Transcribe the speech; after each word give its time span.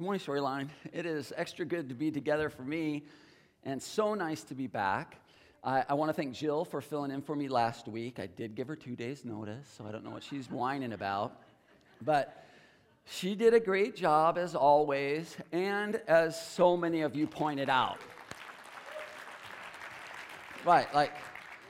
Good 0.00 0.04
morning, 0.04 0.20
Storyline. 0.22 0.68
It 0.94 1.04
is 1.04 1.30
extra 1.36 1.66
good 1.66 1.90
to 1.90 1.94
be 1.94 2.10
together 2.10 2.48
for 2.48 2.62
me 2.62 3.02
and 3.64 3.82
so 3.82 4.14
nice 4.14 4.42
to 4.44 4.54
be 4.54 4.66
back. 4.66 5.20
I, 5.62 5.84
I 5.90 5.92
want 5.92 6.08
to 6.08 6.14
thank 6.14 6.32
Jill 6.32 6.64
for 6.64 6.80
filling 6.80 7.10
in 7.10 7.20
for 7.20 7.36
me 7.36 7.48
last 7.48 7.86
week. 7.86 8.18
I 8.18 8.24
did 8.24 8.54
give 8.54 8.66
her 8.68 8.76
two 8.76 8.96
days' 8.96 9.26
notice, 9.26 9.68
so 9.76 9.84
I 9.86 9.92
don't 9.92 10.02
know 10.02 10.10
what 10.10 10.22
she's 10.22 10.50
whining 10.50 10.94
about. 10.94 11.42
But 12.00 12.46
she 13.04 13.34
did 13.34 13.52
a 13.52 13.60
great 13.60 13.94
job 13.94 14.38
as 14.38 14.54
always, 14.54 15.36
and 15.52 16.00
as 16.08 16.40
so 16.50 16.78
many 16.78 17.02
of 17.02 17.14
you 17.14 17.26
pointed 17.26 17.68
out. 17.68 17.98
Right, 20.64 20.94
like, 20.94 21.12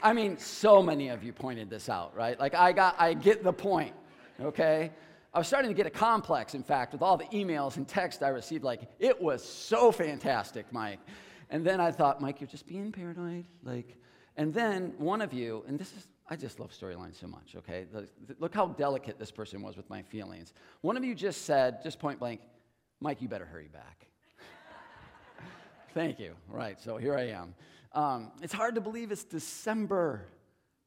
I 0.04 0.12
mean, 0.12 0.38
so 0.38 0.84
many 0.84 1.08
of 1.08 1.24
you 1.24 1.32
pointed 1.32 1.68
this 1.68 1.88
out, 1.88 2.14
right? 2.16 2.38
Like, 2.38 2.54
I 2.54 2.70
got, 2.74 2.94
I 2.96 3.12
get 3.12 3.42
the 3.42 3.52
point, 3.52 3.96
okay? 4.40 4.92
I 5.32 5.38
was 5.38 5.46
starting 5.46 5.70
to 5.70 5.74
get 5.74 5.86
a 5.86 5.90
complex, 5.90 6.54
in 6.54 6.62
fact, 6.64 6.92
with 6.92 7.02
all 7.02 7.16
the 7.16 7.26
emails 7.26 7.76
and 7.76 7.86
texts 7.86 8.20
I 8.22 8.28
received. 8.28 8.64
Like, 8.64 8.82
it 8.98 9.20
was 9.20 9.44
so 9.44 9.92
fantastic, 9.92 10.66
Mike. 10.72 10.98
And 11.50 11.64
then 11.64 11.80
I 11.80 11.92
thought, 11.92 12.20
Mike, 12.20 12.40
you're 12.40 12.48
just 12.48 12.66
being 12.66 12.90
paranoid. 12.90 13.46
Like, 13.62 13.96
and 14.36 14.52
then 14.52 14.94
one 14.98 15.20
of 15.20 15.32
you, 15.32 15.64
and 15.68 15.78
this 15.78 15.92
is, 15.92 16.06
I 16.28 16.36
just 16.36 16.58
love 16.58 16.70
storylines 16.70 17.20
so 17.20 17.28
much, 17.28 17.54
okay? 17.56 17.86
Look 18.38 18.54
how 18.54 18.68
delicate 18.68 19.18
this 19.18 19.30
person 19.30 19.62
was 19.62 19.76
with 19.76 19.88
my 19.88 20.02
feelings. 20.02 20.52
One 20.80 20.96
of 20.96 21.04
you 21.04 21.14
just 21.14 21.44
said, 21.44 21.82
just 21.82 21.98
point 22.00 22.18
blank, 22.18 22.40
Mike, 23.00 23.22
you 23.22 23.28
better 23.28 23.44
hurry 23.44 23.68
back. 23.72 24.06
Thank 25.94 26.18
you. 26.18 26.34
Right, 26.48 26.80
so 26.80 26.96
here 26.96 27.16
I 27.16 27.28
am. 27.28 27.54
Um, 27.92 28.32
it's 28.42 28.52
hard 28.52 28.76
to 28.76 28.80
believe 28.80 29.12
it's 29.12 29.24
December. 29.24 30.26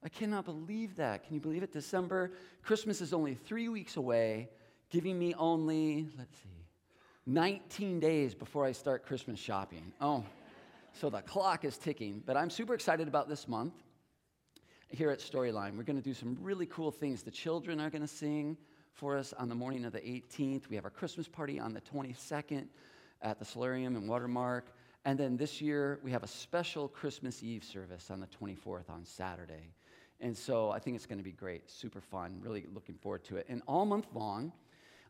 I 0.03 0.09
cannot 0.09 0.45
believe 0.45 0.97
that. 0.97 1.25
Can 1.25 1.33
you 1.33 1.39
believe 1.39 1.63
it? 1.63 1.71
December, 1.71 2.31
Christmas 2.61 2.99
is 2.99 3.13
only 3.13 3.35
three 3.35 3.69
weeks 3.69 3.95
away, 3.95 4.49
giving 4.89 5.17
me 5.17 5.33
only, 5.35 6.07
let's 6.17 6.35
see, 6.37 6.49
19 7.25 8.01
days 8.01 8.35
before 8.35 8.65
I 8.65 8.73
start 8.73 9.05
Christmas 9.05 9.39
shopping. 9.39 9.93
Oh, 10.01 10.25
so 10.91 11.09
the 11.09 11.21
clock 11.21 11.63
is 11.63 11.77
ticking. 11.77 12.21
But 12.25 12.35
I'm 12.35 12.49
super 12.49 12.73
excited 12.73 13.07
about 13.07 13.29
this 13.29 13.47
month 13.47 13.73
here 14.89 15.09
at 15.09 15.19
Storyline. 15.19 15.77
We're 15.77 15.83
going 15.83 15.95
to 15.95 16.03
do 16.03 16.13
some 16.13 16.37
really 16.41 16.65
cool 16.65 16.91
things. 16.91 17.23
The 17.23 17.31
children 17.31 17.79
are 17.79 17.89
going 17.89 18.01
to 18.01 18.07
sing 18.07 18.57
for 18.91 19.17
us 19.17 19.33
on 19.33 19.47
the 19.47 19.55
morning 19.55 19.85
of 19.85 19.93
the 19.93 20.01
18th. 20.01 20.69
We 20.69 20.75
have 20.75 20.83
our 20.83 20.91
Christmas 20.91 21.29
party 21.29 21.61
on 21.61 21.73
the 21.73 21.81
22nd 21.81 22.67
at 23.21 23.39
the 23.39 23.45
Solarium 23.45 23.95
in 23.95 24.05
Watermark. 24.05 24.67
And 25.05 25.17
then 25.17 25.37
this 25.37 25.61
year, 25.61 25.99
we 26.03 26.11
have 26.11 26.23
a 26.23 26.27
special 26.27 26.89
Christmas 26.89 27.41
Eve 27.41 27.63
service 27.63 28.11
on 28.11 28.19
the 28.19 28.27
24th 28.27 28.89
on 28.89 29.05
Saturday. 29.05 29.73
And 30.23 30.37
so 30.37 30.71
I 30.71 30.79
think 30.79 30.95
it's 30.95 31.05
going 31.05 31.17
to 31.17 31.23
be 31.23 31.33
great, 31.33 31.69
super 31.69 31.99
fun, 31.99 32.39
really 32.39 32.65
looking 32.73 32.95
forward 32.95 33.25
to 33.25 33.35
it. 33.35 33.45
And 33.49 33.61
all 33.67 33.85
month 33.85 34.07
long, 34.13 34.53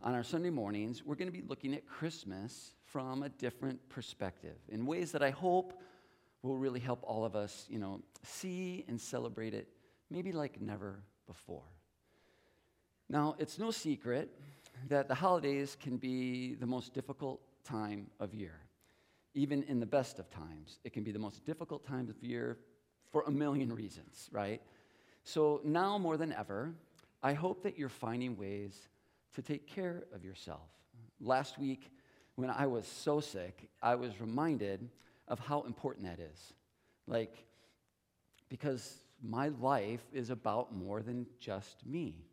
on 0.02 0.16
our 0.16 0.23
Sunday 0.23 0.50
mornings, 0.50 1.05
we're 1.05 1.14
going 1.14 1.31
to 1.31 1.31
be 1.31 1.45
looking 1.47 1.75
at 1.75 1.86
Christmas 1.88 2.73
from 2.88 3.22
a 3.22 3.30
different 3.30 3.88
perspective 3.89 4.58
in 4.70 4.88
ways 4.88 5.11
that 5.11 5.22
I 5.22 5.30
hope 5.30 5.80
will 6.42 6.58
really 6.58 6.80
help 6.80 7.00
all 7.03 7.25
of 7.25 7.36
us, 7.36 7.67
you 7.70 7.78
know, 7.78 8.02
see 8.23 8.86
and 8.88 9.00
celebrate 9.00 9.53
it 9.53 9.67
maybe 10.09 10.31
like 10.31 10.59
never 10.59 11.03
before. 11.27 11.70
Now, 13.08 13.36
it's 13.38 13.59
no 13.59 13.70
secret 13.70 14.36
that 14.89 15.08
the 15.08 15.16
holidays 15.16 15.77
can 15.80 15.98
be 15.98 16.55
the 16.55 16.66
most 16.66 16.92
difficult 16.92 17.39
time 17.64 18.08
of 18.20 18.33
year. 18.33 18.55
Even 19.36 19.61
in 19.64 19.80
the 19.80 19.86
best 19.86 20.17
of 20.17 20.27
times, 20.31 20.80
it 20.83 20.92
can 20.92 21.03
be 21.03 21.11
the 21.11 21.20
most 21.20 21.45
difficult 21.45 21.86
time 21.86 22.09
of 22.09 22.22
year 22.23 22.58
for 23.11 23.23
a 23.27 23.31
million 23.31 23.72
reasons, 23.72 24.27
right? 24.31 24.59
So 25.23 25.61
now 25.63 25.97
more 25.97 26.17
than 26.17 26.33
ever, 26.33 26.73
I 27.21 27.33
hope 27.33 27.63
that 27.63 27.77
you're 27.77 27.89
finding 27.89 28.38
ways 28.38 28.89
to 29.35 29.41
take 29.41 29.67
care 29.67 30.03
of 30.13 30.23
yourself. 30.23 30.69
Last 31.21 31.57
week, 31.57 31.91
when 32.35 32.49
I 32.49 32.67
was 32.67 32.85
so 32.85 33.19
sick, 33.19 33.69
I 33.81 33.95
was 33.95 34.19
reminded 34.19 34.89
of 35.27 35.39
how 35.39 35.61
important 35.61 36.05
that 36.05 36.19
is. 36.19 36.53
Like, 37.07 37.45
because 38.49 38.97
my 39.21 39.49
life 39.61 40.03
is 40.11 40.30
about 40.30 40.75
more 40.75 41.02
than 41.02 41.25
just 41.39 41.86
me. 41.86 42.25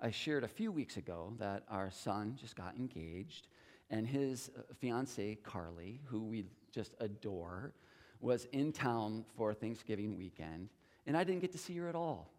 I 0.00 0.10
shared 0.10 0.44
a 0.44 0.48
few 0.48 0.70
weeks 0.70 0.98
ago 0.98 1.32
that 1.38 1.64
our 1.70 1.90
son 1.90 2.36
just 2.38 2.54
got 2.54 2.76
engaged, 2.76 3.48
and 3.88 4.06
his 4.06 4.50
uh, 4.56 4.62
fiancee, 4.78 5.38
Carly, 5.42 6.00
who 6.04 6.24
we 6.24 6.44
just 6.70 6.94
adore, 7.00 7.72
was 8.20 8.46
in 8.52 8.72
town 8.72 9.24
for 9.36 9.54
Thanksgiving 9.54 10.16
weekend 10.16 10.68
and 11.06 11.16
I 11.16 11.24
didn't 11.24 11.40
get 11.40 11.52
to 11.52 11.58
see 11.58 11.76
her 11.76 11.88
at 11.88 11.94
all. 11.94 12.32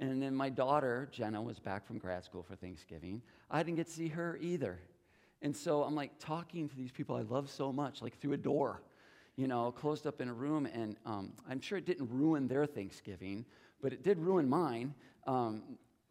And 0.00 0.20
then 0.20 0.34
my 0.34 0.48
daughter, 0.48 1.08
Jenna, 1.12 1.40
was 1.40 1.58
back 1.58 1.86
from 1.86 1.98
grad 1.98 2.24
school 2.24 2.42
for 2.42 2.56
Thanksgiving. 2.56 3.22
I 3.50 3.62
didn't 3.62 3.76
get 3.76 3.86
to 3.86 3.92
see 3.92 4.08
her 4.08 4.38
either. 4.40 4.80
And 5.42 5.54
so 5.54 5.82
I'm 5.82 5.94
like 5.94 6.18
talking 6.18 6.68
to 6.68 6.76
these 6.76 6.90
people 6.90 7.16
I 7.16 7.22
love 7.22 7.50
so 7.50 7.72
much, 7.72 8.02
like 8.02 8.18
through 8.18 8.32
a 8.32 8.38
door, 8.38 8.82
you 9.36 9.46
know, 9.46 9.70
closed 9.70 10.06
up 10.06 10.20
in 10.20 10.28
a 10.28 10.32
room. 10.32 10.66
And 10.66 10.96
um, 11.04 11.32
I'm 11.48 11.60
sure 11.60 11.78
it 11.78 11.86
didn't 11.86 12.08
ruin 12.10 12.48
their 12.48 12.66
Thanksgiving, 12.66 13.44
but 13.80 13.92
it 13.92 14.02
did 14.02 14.18
ruin 14.18 14.48
mine. 14.48 14.94
Um, 15.26 15.62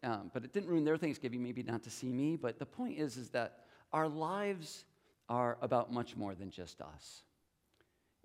um, 0.02 0.30
but 0.34 0.44
it 0.44 0.52
didn't 0.52 0.68
ruin 0.68 0.84
their 0.84 0.98
Thanksgiving, 0.98 1.42
maybe 1.42 1.62
not 1.62 1.82
to 1.84 1.90
see 1.90 2.12
me. 2.12 2.36
But 2.36 2.58
the 2.58 2.66
point 2.66 2.98
is, 2.98 3.16
is 3.16 3.30
that 3.30 3.64
our 3.92 4.06
lives 4.06 4.84
are 5.28 5.56
about 5.62 5.92
much 5.92 6.16
more 6.16 6.34
than 6.34 6.50
just 6.50 6.80
us. 6.82 7.22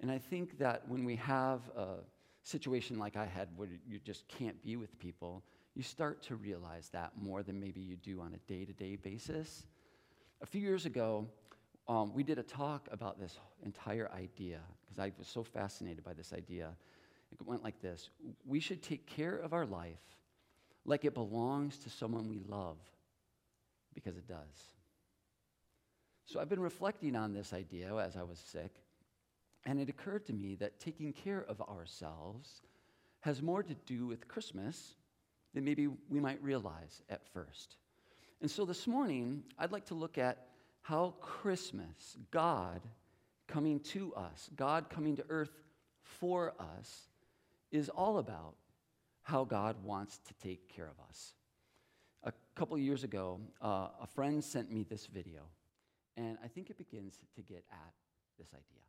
And 0.02 0.12
I 0.12 0.18
think 0.18 0.58
that 0.60 0.88
when 0.88 1.06
we 1.06 1.16
have 1.18 1.62
a 1.76 1.96
situation 2.50 2.98
like 2.98 3.16
I 3.16 3.26
had 3.26 3.48
where 3.56 3.68
you 3.88 4.00
just 4.04 4.28
can't 4.28 4.62
be 4.62 4.76
with 4.76 4.98
people, 5.00 5.44
you 5.76 5.84
start 5.84 6.22
to 6.24 6.36
realize 6.36 6.90
that 6.90 7.12
more 7.22 7.44
than 7.44 7.60
maybe 7.60 7.80
you 7.80 7.96
do 7.96 8.20
on 8.22 8.34
a 8.34 8.52
day 8.52 8.66
to 8.66 8.74
day 8.74 8.96
basis. 8.96 9.66
A 10.42 10.46
few 10.46 10.62
years 10.62 10.86
ago, 10.86 11.28
um, 11.88 12.14
we 12.14 12.24
did 12.24 12.38
a 12.38 12.44
talk 12.44 12.88
about 12.92 13.20
this 13.20 13.38
entire 13.64 14.10
idea 14.12 14.60
because 14.82 15.00
I 15.00 15.12
was 15.18 15.28
so 15.28 15.44
fascinated 15.44 16.04
by 16.04 16.14
this 16.14 16.34
idea. 16.34 16.70
It 17.32 17.46
went 17.46 17.64
like 17.64 17.82
this 17.82 18.10
We 18.46 18.60
should 18.60 18.82
take 18.82 19.06
care 19.06 19.36
of 19.36 19.54
our 19.54 19.66
life 19.66 19.98
like 20.86 21.06
it 21.06 21.14
belongs 21.14 21.78
to 21.80 21.90
someone 21.90 22.28
we 22.28 22.40
love 22.48 22.78
because 23.94 24.18
it 24.18 24.28
does. 24.28 24.74
So 26.26 26.40
I've 26.40 26.50
been 26.50 26.60
reflecting 26.60 27.16
on 27.16 27.34
this 27.34 27.54
idea 27.54 27.94
as 27.96 28.16
I 28.16 28.24
was 28.24 28.40
sick. 28.40 28.72
And 29.66 29.80
it 29.80 29.90
occurred 29.90 30.26
to 30.28 30.34
me 30.34 30.56
that 30.56 30.80
taking 30.80 31.14
care 31.14 31.46
of 31.48 31.62
ourselves 31.62 32.62
has 33.22 33.42
more 33.42 33.64
to 33.64 33.74
do 33.86 34.08
with 34.08 34.28
Christmas 34.28 34.96
than 35.54 35.66
maybe 35.66 35.88
we 36.10 36.20
might 36.20 36.42
realize 36.42 37.02
at 37.10 37.28
first. 37.34 37.76
And 38.42 38.50
so 38.50 38.66
this 38.66 38.88
morning, 38.88 39.44
I'd 39.58 39.72
like 39.72 39.86
to 39.88 39.96
look 39.96 40.18
at 40.18 40.48
how 40.82 41.16
Christmas, 41.20 42.18
God 42.32 42.82
coming 43.48 43.80
to 43.82 44.14
us, 44.16 44.50
God 44.56 44.90
coming 44.90 45.16
to 45.18 45.26
earth 45.30 45.52
for 46.02 46.54
us, 46.60 47.10
is 47.72 47.90
all 47.90 48.18
about 48.18 48.56
how 49.24 49.44
God 49.44 49.76
wants 49.84 50.20
to 50.20 50.34
take 50.36 50.74
care 50.74 50.88
of 50.88 51.00
us. 51.08 51.34
A 52.24 52.34
couple 52.56 52.78
years 52.78 53.04
ago, 53.04 53.40
uh, 53.62 53.90
a 54.02 54.08
friend 54.08 54.44
sent 54.44 54.72
me 54.72 54.86
this 54.90 55.06
video, 55.06 55.42
and 56.18 56.38
I 56.44 56.48
think 56.48 56.70
it 56.70 56.78
begins 56.78 57.20
to 57.36 57.42
get 57.42 57.64
at 57.72 57.94
this 58.38 58.50
idea. 58.54 58.89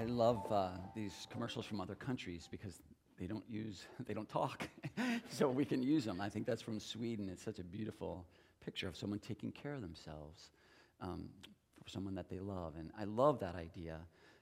I 0.00 0.04
love 0.04 0.50
uh, 0.50 0.70
these 0.94 1.26
commercials 1.30 1.66
from 1.66 1.78
other 1.78 1.94
countries 1.94 2.48
because 2.50 2.80
they 3.18 3.26
don't 3.26 3.44
use, 3.50 3.84
they 4.06 4.14
don't 4.14 4.28
talk. 4.28 4.66
so 5.30 5.50
we 5.50 5.66
can 5.66 5.82
use 5.82 6.06
them. 6.06 6.22
I 6.22 6.30
think 6.30 6.46
that's 6.46 6.62
from 6.62 6.80
Sweden. 6.80 7.28
It's 7.30 7.44
such 7.44 7.58
a 7.58 7.64
beautiful 7.64 8.26
picture 8.64 8.88
of 8.88 8.96
someone 8.96 9.18
taking 9.18 9.52
care 9.52 9.74
of 9.74 9.82
themselves 9.82 10.52
um, 11.02 11.28
for 11.82 11.90
someone 11.90 12.14
that 12.14 12.30
they 12.30 12.38
love. 12.38 12.74
And 12.78 12.90
I 12.98 13.04
love 13.04 13.40
that 13.40 13.54
idea 13.56 13.98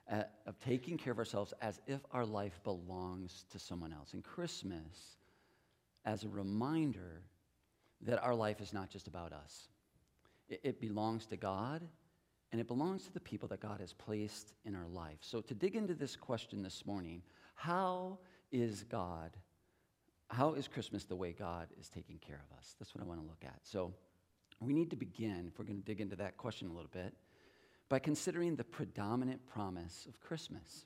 uh, 0.09 0.23
of 0.47 0.59
taking 0.61 0.97
care 0.97 1.13
of 1.13 1.19
ourselves 1.19 1.53
as 1.61 1.81
if 1.89 2.01
our 2.13 2.25
life 2.25 2.61
belongs 2.63 3.45
to 3.51 3.59
someone 3.59 3.93
else. 3.93 4.15
And 4.15 4.23
Christmas, 4.23 5.17
as 6.05 6.23
a 6.23 6.29
reminder 6.29 7.23
that 8.03 8.23
our 8.23 8.35
life 8.35 8.61
is 8.61 8.73
not 8.73 8.91
just 8.91 9.09
about 9.09 9.33
us, 9.33 9.69
it, 10.49 10.61
it 10.63 10.81
belongs 10.81 11.27
to 11.27 11.37
God 11.37 11.83
and 12.51 12.61
it 12.61 12.67
belongs 12.67 13.05
to 13.05 13.13
the 13.13 13.21
people 13.21 13.49
that 13.49 13.61
God 13.61 13.81
has 13.81 13.93
placed 13.93 14.55
in 14.65 14.75
our 14.75 14.87
life. 14.89 15.19
So, 15.21 15.41
to 15.43 15.55
dig 15.55 15.77
into 15.77 15.95
this 15.95 16.17
question 16.17 16.63
this 16.63 16.87
morning, 16.87 17.23
how 17.55 18.19
is 18.51 18.85
God, 18.85 19.37
how 20.31 20.55
is 20.55 20.67
Christmas 20.67 21.05
the 21.05 21.17
way 21.17 21.33
God 21.33 21.69
is 21.79 21.89
taking 21.89 22.19
care 22.19 22.41
of 22.51 22.57
us? 22.57 22.75
That's 22.79 22.95
what 22.95 23.03
I 23.03 23.07
want 23.07 23.21
to 23.21 23.27
look 23.27 23.45
at. 23.45 23.61
So, 23.65 23.93
we 24.61 24.73
need 24.73 24.91
to 24.91 24.97
begin, 24.97 25.47
if 25.49 25.59
we're 25.59 25.67
going 25.67 25.79
to 25.79 25.85
dig 25.85 26.01
into 26.01 26.17
that 26.17 26.37
question 26.37 26.69
a 26.69 26.73
little 26.73 26.91
bit, 26.91 27.15
by 27.89 27.99
considering 27.99 28.57
the 28.57 28.65
predominant 28.65 29.47
promise 29.47 30.07
of 30.09 30.21
Christmas. 30.21 30.85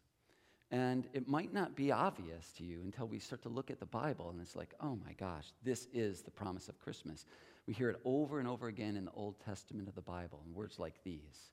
And 0.72 1.06
it 1.12 1.28
might 1.28 1.52
not 1.52 1.76
be 1.76 1.92
obvious 1.92 2.50
to 2.56 2.64
you 2.64 2.80
until 2.82 3.06
we 3.06 3.18
start 3.18 3.42
to 3.42 3.50
look 3.50 3.70
at 3.70 3.78
the 3.78 3.84
Bible 3.84 4.30
and 4.30 4.40
it's 4.40 4.56
like, 4.56 4.72
oh 4.80 4.98
my 5.04 5.12
gosh, 5.12 5.52
this 5.62 5.86
is 5.92 6.22
the 6.22 6.30
promise 6.30 6.70
of 6.70 6.80
Christmas. 6.80 7.26
We 7.66 7.74
hear 7.74 7.90
it 7.90 8.00
over 8.06 8.38
and 8.38 8.48
over 8.48 8.68
again 8.68 8.96
in 8.96 9.04
the 9.04 9.12
Old 9.12 9.38
Testament 9.44 9.86
of 9.86 9.94
the 9.94 10.00
Bible 10.00 10.42
in 10.46 10.54
words 10.54 10.78
like 10.78 10.94
these 11.04 11.50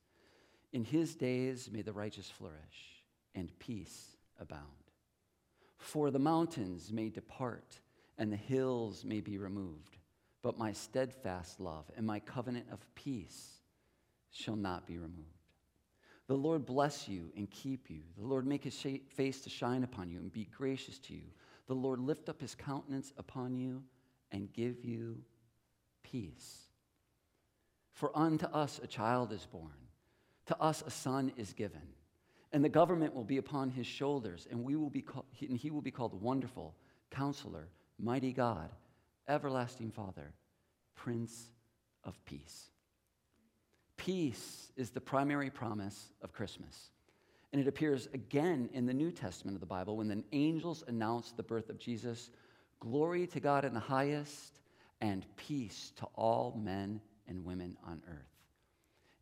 In 0.72 0.84
his 0.84 1.14
days 1.14 1.68
may 1.70 1.82
the 1.82 1.92
righteous 1.92 2.30
flourish 2.30 3.04
and 3.34 3.56
peace 3.58 4.16
abound. 4.40 4.64
For 5.76 6.10
the 6.10 6.18
mountains 6.18 6.90
may 6.90 7.10
depart 7.10 7.78
and 8.16 8.32
the 8.32 8.36
hills 8.36 9.04
may 9.04 9.20
be 9.20 9.36
removed, 9.36 9.98
but 10.42 10.58
my 10.58 10.72
steadfast 10.72 11.60
love 11.60 11.84
and 11.94 12.06
my 12.06 12.20
covenant 12.20 12.68
of 12.72 12.86
peace 12.94 13.60
shall 14.30 14.56
not 14.56 14.86
be 14.86 14.96
removed. 14.96 15.39
The 16.30 16.36
Lord 16.36 16.64
bless 16.64 17.08
you 17.08 17.32
and 17.36 17.50
keep 17.50 17.90
you. 17.90 18.02
The 18.16 18.24
Lord 18.24 18.46
make 18.46 18.62
his 18.62 18.80
face 19.08 19.40
to 19.40 19.50
shine 19.50 19.82
upon 19.82 20.08
you 20.08 20.20
and 20.20 20.32
be 20.32 20.44
gracious 20.44 20.96
to 21.00 21.12
you. 21.12 21.24
The 21.66 21.74
Lord 21.74 21.98
lift 21.98 22.28
up 22.28 22.40
his 22.40 22.54
countenance 22.54 23.12
upon 23.16 23.56
you 23.56 23.82
and 24.30 24.52
give 24.52 24.84
you 24.84 25.24
peace. 26.04 26.68
For 27.94 28.16
unto 28.16 28.46
us 28.46 28.78
a 28.80 28.86
child 28.86 29.32
is 29.32 29.44
born, 29.44 29.74
to 30.46 30.56
us 30.60 30.84
a 30.86 30.90
son 30.92 31.32
is 31.36 31.52
given, 31.52 31.82
and 32.52 32.62
the 32.62 32.68
government 32.68 33.12
will 33.12 33.24
be 33.24 33.38
upon 33.38 33.68
his 33.68 33.88
shoulders, 33.88 34.46
and, 34.52 34.62
we 34.62 34.76
will 34.76 34.88
be 34.88 35.02
call- 35.02 35.26
and 35.40 35.58
he 35.58 35.72
will 35.72 35.82
be 35.82 35.90
called 35.90 36.14
Wonderful, 36.14 36.76
Counselor, 37.10 37.70
Mighty 37.98 38.32
God, 38.32 38.70
Everlasting 39.26 39.90
Father, 39.90 40.32
Prince 40.94 41.50
of 42.04 42.24
Peace. 42.24 42.69
Peace 44.00 44.72
is 44.78 44.88
the 44.88 45.00
primary 45.00 45.50
promise 45.50 46.08
of 46.22 46.32
Christmas. 46.32 46.88
And 47.52 47.60
it 47.60 47.68
appears 47.68 48.08
again 48.14 48.70
in 48.72 48.86
the 48.86 48.94
New 48.94 49.10
Testament 49.10 49.56
of 49.56 49.60
the 49.60 49.66
Bible 49.66 49.98
when 49.98 50.08
the 50.08 50.24
angels 50.32 50.82
announce 50.88 51.32
the 51.32 51.42
birth 51.42 51.68
of 51.68 51.78
Jesus 51.78 52.30
glory 52.80 53.26
to 53.26 53.40
God 53.40 53.66
in 53.66 53.74
the 53.74 53.78
highest, 53.80 54.58
and 55.02 55.26
peace 55.36 55.92
to 55.96 56.06
all 56.14 56.58
men 56.58 57.02
and 57.28 57.44
women 57.44 57.76
on 57.86 58.00
earth. 58.08 58.38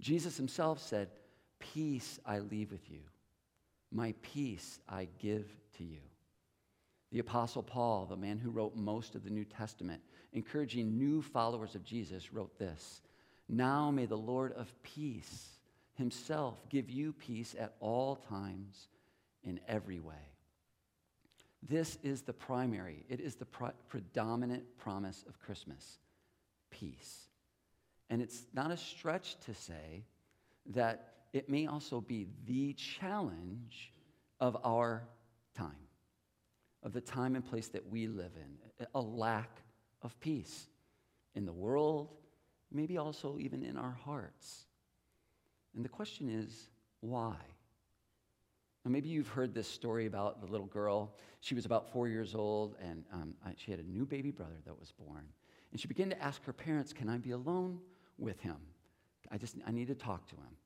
Jesus 0.00 0.36
himself 0.36 0.80
said, 0.80 1.08
Peace 1.58 2.20
I 2.24 2.38
leave 2.38 2.70
with 2.70 2.88
you, 2.88 3.00
my 3.90 4.14
peace 4.22 4.78
I 4.88 5.08
give 5.18 5.48
to 5.78 5.82
you. 5.82 5.98
The 7.10 7.18
Apostle 7.18 7.64
Paul, 7.64 8.06
the 8.06 8.16
man 8.16 8.38
who 8.38 8.50
wrote 8.50 8.76
most 8.76 9.16
of 9.16 9.24
the 9.24 9.30
New 9.30 9.44
Testament, 9.44 10.02
encouraging 10.32 10.96
new 10.96 11.20
followers 11.20 11.74
of 11.74 11.82
Jesus, 11.82 12.32
wrote 12.32 12.56
this 12.60 13.02
now 13.48 13.90
may 13.90 14.06
the 14.06 14.16
Lord 14.16 14.52
of 14.52 14.72
peace 14.82 15.48
himself 15.94 16.68
give 16.68 16.90
you 16.90 17.12
peace 17.12 17.54
at 17.58 17.74
all 17.80 18.16
times 18.16 18.88
in 19.42 19.60
every 19.66 19.98
way. 19.98 20.14
This 21.62 21.98
is 22.02 22.22
the 22.22 22.32
primary, 22.32 23.04
it 23.08 23.20
is 23.20 23.34
the 23.34 23.44
pre- 23.44 23.70
predominant 23.88 24.64
promise 24.78 25.24
of 25.28 25.40
Christmas 25.40 25.98
peace. 26.70 27.26
And 28.10 28.22
it's 28.22 28.46
not 28.54 28.70
a 28.70 28.76
stretch 28.76 29.36
to 29.40 29.54
say 29.54 30.04
that 30.66 31.14
it 31.32 31.48
may 31.48 31.66
also 31.66 32.00
be 32.00 32.26
the 32.46 32.72
challenge 32.74 33.92
of 34.40 34.56
our 34.64 35.02
time, 35.54 35.88
of 36.82 36.92
the 36.92 37.00
time 37.00 37.34
and 37.34 37.44
place 37.44 37.68
that 37.68 37.90
we 37.90 38.06
live 38.06 38.32
in, 38.36 38.86
a 38.94 39.00
lack 39.00 39.50
of 40.02 40.18
peace 40.20 40.68
in 41.34 41.44
the 41.44 41.52
world 41.52 42.08
maybe 42.72 42.98
also 42.98 43.38
even 43.38 43.62
in 43.62 43.76
our 43.76 43.96
hearts. 44.04 44.66
And 45.74 45.84
the 45.84 45.88
question 45.88 46.28
is, 46.28 46.68
why? 47.00 47.36
Now, 48.84 48.90
maybe 48.90 49.08
you've 49.08 49.28
heard 49.28 49.54
this 49.54 49.68
story 49.68 50.06
about 50.06 50.40
the 50.40 50.46
little 50.46 50.66
girl. 50.66 51.14
She 51.40 51.54
was 51.54 51.66
about 51.66 51.92
four 51.92 52.08
years 52.08 52.34
old, 52.34 52.76
and 52.80 53.04
um, 53.12 53.34
she 53.56 53.70
had 53.70 53.80
a 53.80 53.84
new 53.84 54.06
baby 54.06 54.30
brother 54.30 54.56
that 54.64 54.78
was 54.78 54.92
born. 54.92 55.24
And 55.70 55.80
she 55.80 55.88
began 55.88 56.10
to 56.10 56.22
ask 56.22 56.44
her 56.44 56.52
parents, 56.52 56.92
Can 56.92 57.08
I 57.08 57.18
be 57.18 57.32
alone 57.32 57.80
with 58.18 58.40
him? 58.40 58.56
I 59.30 59.36
just, 59.36 59.56
I 59.66 59.70
need 59.70 59.88
to 59.88 59.94
talk 59.94 60.26
to 60.28 60.36
him. 60.36 60.56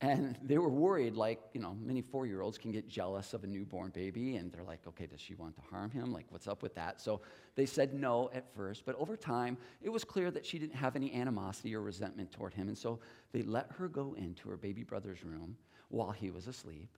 And 0.00 0.38
they 0.42 0.58
were 0.58 0.68
worried, 0.68 1.16
like, 1.16 1.40
you 1.52 1.60
know, 1.60 1.76
many 1.84 2.02
four 2.02 2.24
year 2.24 2.40
olds 2.40 2.56
can 2.56 2.70
get 2.70 2.88
jealous 2.88 3.34
of 3.34 3.42
a 3.42 3.48
newborn 3.48 3.90
baby, 3.90 4.36
and 4.36 4.52
they're 4.52 4.62
like, 4.62 4.86
okay, 4.86 5.06
does 5.06 5.20
she 5.20 5.34
want 5.34 5.56
to 5.56 5.62
harm 5.62 5.90
him? 5.90 6.12
Like, 6.12 6.26
what's 6.30 6.46
up 6.46 6.62
with 6.62 6.76
that? 6.76 7.00
So 7.00 7.20
they 7.56 7.66
said 7.66 7.94
no 7.94 8.30
at 8.32 8.54
first, 8.54 8.84
but 8.86 8.94
over 8.94 9.16
time, 9.16 9.58
it 9.82 9.90
was 9.90 10.04
clear 10.04 10.30
that 10.30 10.46
she 10.46 10.60
didn't 10.60 10.76
have 10.76 10.94
any 10.94 11.12
animosity 11.12 11.74
or 11.74 11.82
resentment 11.82 12.30
toward 12.30 12.54
him. 12.54 12.68
And 12.68 12.78
so 12.78 13.00
they 13.32 13.42
let 13.42 13.72
her 13.76 13.88
go 13.88 14.14
into 14.16 14.48
her 14.48 14.56
baby 14.56 14.84
brother's 14.84 15.24
room 15.24 15.56
while 15.88 16.12
he 16.12 16.30
was 16.30 16.46
asleep. 16.46 16.96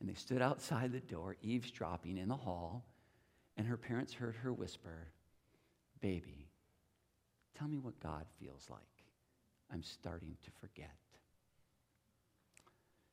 And 0.00 0.08
they 0.08 0.14
stood 0.14 0.40
outside 0.40 0.92
the 0.92 1.00
door, 1.00 1.36
eavesdropping 1.42 2.16
in 2.16 2.28
the 2.28 2.36
hall, 2.36 2.86
and 3.58 3.66
her 3.66 3.76
parents 3.76 4.14
heard 4.14 4.36
her 4.36 4.54
whisper, 4.54 5.08
Baby, 6.00 6.48
tell 7.58 7.68
me 7.68 7.76
what 7.76 8.00
God 8.00 8.24
feels 8.40 8.66
like. 8.70 8.80
I'm 9.70 9.82
starting 9.82 10.34
to 10.42 10.50
forget. 10.52 10.96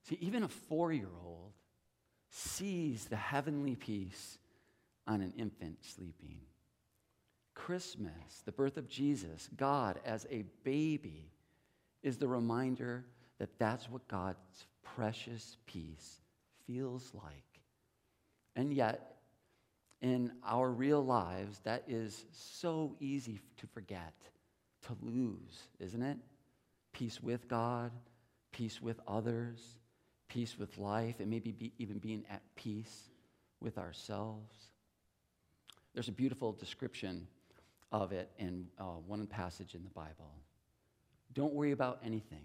See, 0.07 0.17
even 0.21 0.43
a 0.43 0.47
four 0.47 0.93
year 0.93 1.09
old 1.25 1.51
sees 2.29 3.05
the 3.05 3.17
heavenly 3.17 3.75
peace 3.75 4.37
on 5.05 5.21
an 5.21 5.33
infant 5.37 5.83
sleeping. 5.83 6.39
Christmas, 7.53 8.41
the 8.45 8.51
birth 8.51 8.77
of 8.77 8.87
Jesus, 8.87 9.49
God 9.57 9.99
as 10.05 10.25
a 10.29 10.45
baby, 10.63 11.31
is 12.03 12.17
the 12.17 12.27
reminder 12.27 13.05
that 13.39 13.59
that's 13.59 13.89
what 13.89 14.07
God's 14.07 14.67
precious 14.95 15.57
peace 15.65 16.21
feels 16.65 17.11
like. 17.13 17.61
And 18.55 18.73
yet, 18.73 19.17
in 20.01 20.31
our 20.45 20.69
real 20.69 21.03
lives, 21.03 21.59
that 21.63 21.83
is 21.87 22.25
so 22.31 22.95
easy 22.99 23.41
to 23.57 23.67
forget, 23.67 24.13
to 24.85 24.95
lose, 25.01 25.67
isn't 25.79 26.01
it? 26.01 26.17
Peace 26.93 27.21
with 27.21 27.47
God, 27.47 27.91
peace 28.51 28.81
with 28.81 28.99
others, 29.07 29.59
peace 30.27 30.57
with 30.57 30.77
life, 30.77 31.19
and 31.19 31.29
maybe 31.29 31.51
be, 31.51 31.73
even 31.77 31.97
being 31.99 32.23
at 32.29 32.41
peace 32.55 33.09
with 33.59 33.77
ourselves. 33.77 34.55
There's 35.93 36.09
a 36.09 36.13
beautiful 36.13 36.51
description 36.53 37.27
of 37.91 38.11
it 38.11 38.29
in 38.37 38.67
uh, 38.77 38.83
one 39.05 39.25
passage 39.27 39.73
in 39.73 39.83
the 39.83 39.89
Bible. 39.89 40.31
Don't 41.33 41.53
worry 41.53 41.71
about 41.71 41.99
anything, 42.03 42.43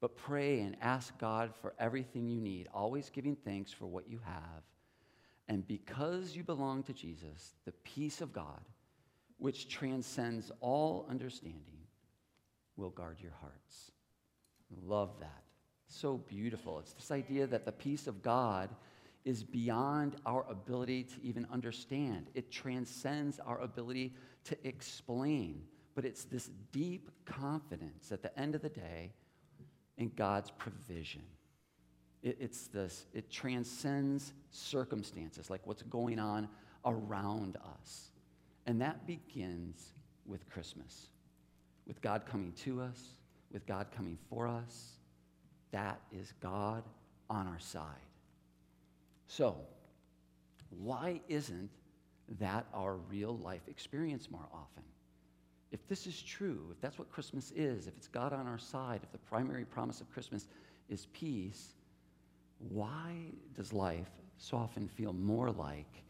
but 0.00 0.16
pray 0.16 0.60
and 0.60 0.76
ask 0.80 1.16
God 1.18 1.52
for 1.60 1.74
everything 1.78 2.28
you 2.28 2.40
need, 2.40 2.68
always 2.72 3.10
giving 3.10 3.36
thanks 3.36 3.72
for 3.72 3.86
what 3.86 4.08
you 4.08 4.20
have. 4.24 4.62
And 5.48 5.66
because 5.66 6.36
you 6.36 6.44
belong 6.44 6.82
to 6.84 6.92
Jesus, 6.92 7.54
the 7.64 7.72
peace 7.84 8.20
of 8.20 8.32
God, 8.32 8.60
which 9.38 9.68
transcends 9.68 10.52
all 10.60 11.06
understanding, 11.08 11.80
will 12.76 12.90
guard 12.90 13.18
your 13.20 13.32
hearts. 13.40 13.90
Love 14.84 15.10
that. 15.20 15.49
So 15.92 16.18
beautiful. 16.18 16.78
It's 16.78 16.92
this 16.92 17.10
idea 17.10 17.48
that 17.48 17.64
the 17.64 17.72
peace 17.72 18.06
of 18.06 18.22
God 18.22 18.70
is 19.24 19.42
beyond 19.42 20.16
our 20.24 20.46
ability 20.48 21.02
to 21.02 21.14
even 21.22 21.46
understand, 21.52 22.28
it 22.34 22.50
transcends 22.50 23.38
our 23.40 23.60
ability 23.60 24.14
to 24.44 24.56
explain. 24.66 25.62
But 25.96 26.04
it's 26.04 26.24
this 26.24 26.48
deep 26.72 27.10
confidence 27.26 28.12
at 28.12 28.22
the 28.22 28.38
end 28.38 28.54
of 28.54 28.62
the 28.62 28.68
day 28.68 29.12
in 29.98 30.12
God's 30.16 30.50
provision. 30.52 31.22
It, 32.22 32.38
it's 32.40 32.68
this, 32.68 33.06
it 33.12 33.28
transcends 33.28 34.32
circumstances, 34.52 35.50
like 35.50 35.66
what's 35.66 35.82
going 35.82 36.20
on 36.20 36.48
around 36.84 37.58
us. 37.74 38.10
And 38.66 38.80
that 38.80 39.06
begins 39.06 39.92
with 40.24 40.48
Christmas, 40.48 41.08
with 41.86 42.00
God 42.00 42.24
coming 42.24 42.52
to 42.64 42.80
us, 42.80 43.16
with 43.52 43.66
God 43.66 43.88
coming 43.94 44.16
for 44.30 44.46
us. 44.46 44.92
That 45.72 46.00
is 46.12 46.32
God 46.40 46.82
on 47.28 47.46
our 47.46 47.58
side. 47.58 47.84
So, 49.26 49.56
why 50.70 51.20
isn't 51.28 51.70
that 52.38 52.66
our 52.74 52.96
real 52.96 53.36
life 53.38 53.62
experience 53.68 54.30
more 54.30 54.46
often? 54.52 54.82
If 55.72 55.86
this 55.86 56.06
is 56.06 56.20
true, 56.20 56.68
if 56.72 56.80
that's 56.80 56.98
what 56.98 57.10
Christmas 57.10 57.52
is, 57.54 57.86
if 57.86 57.96
it's 57.96 58.08
God 58.08 58.32
on 58.32 58.46
our 58.48 58.58
side, 58.58 59.00
if 59.02 59.12
the 59.12 59.18
primary 59.18 59.64
promise 59.64 60.00
of 60.00 60.12
Christmas 60.12 60.48
is 60.88 61.06
peace, 61.12 61.74
why 62.68 63.14
does 63.54 63.72
life 63.72 64.10
so 64.36 64.56
often 64.56 64.88
feel 64.88 65.12
more 65.12 65.50
like 65.50 66.02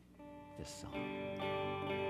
this 0.59 0.83
song? 0.83 2.10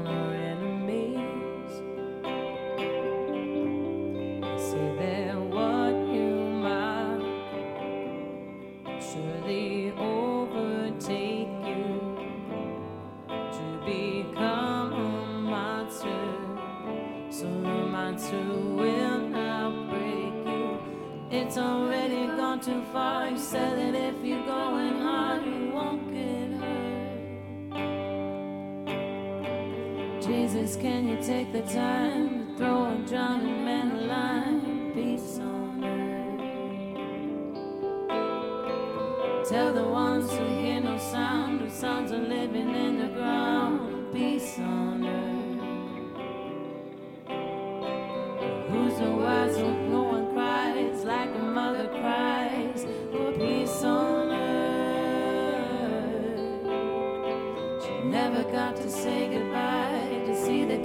Can 30.61 31.07
you 31.07 31.17
take 31.23 31.51
the 31.51 31.63
time 31.63 32.29
to 32.29 32.55
throw 32.55 32.91
a 32.91 32.95
drowning 33.07 33.65
man 33.65 33.91
a 33.93 34.01
line? 34.01 34.91
Peace 34.93 35.39
on 35.39 35.83
earth. 35.83 36.39
Tell 39.49 39.73
the 39.73 39.83
ones 39.83 40.29
who 40.31 40.45
hear 40.45 40.79
no 40.79 40.99
sound, 40.99 41.61
whose 41.61 41.73
sons 41.73 42.11
are 42.11 42.19
living 42.19 42.75
in 42.75 42.99
the 42.99 43.07
ground. 43.07 44.13
Peace 44.13 44.59
on 44.59 45.03
earth. 45.03 45.61
Who's 48.69 48.99
the 48.99 49.09
wise 49.09 49.57
when 49.57 49.91
no 49.91 50.03
one 50.03 50.31
cries 50.31 51.03
like 51.03 51.29
a 51.29 51.39
mother 51.39 51.87
cries 51.87 52.85
for 53.11 53.31
peace 53.31 53.83
on 53.83 54.29
earth? 54.31 54.61
She 57.83 57.93
never 58.07 58.43
got 58.43 58.75
to 58.75 58.89
say 58.89 59.27
goodbye 59.27 59.80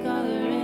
color 0.03 0.56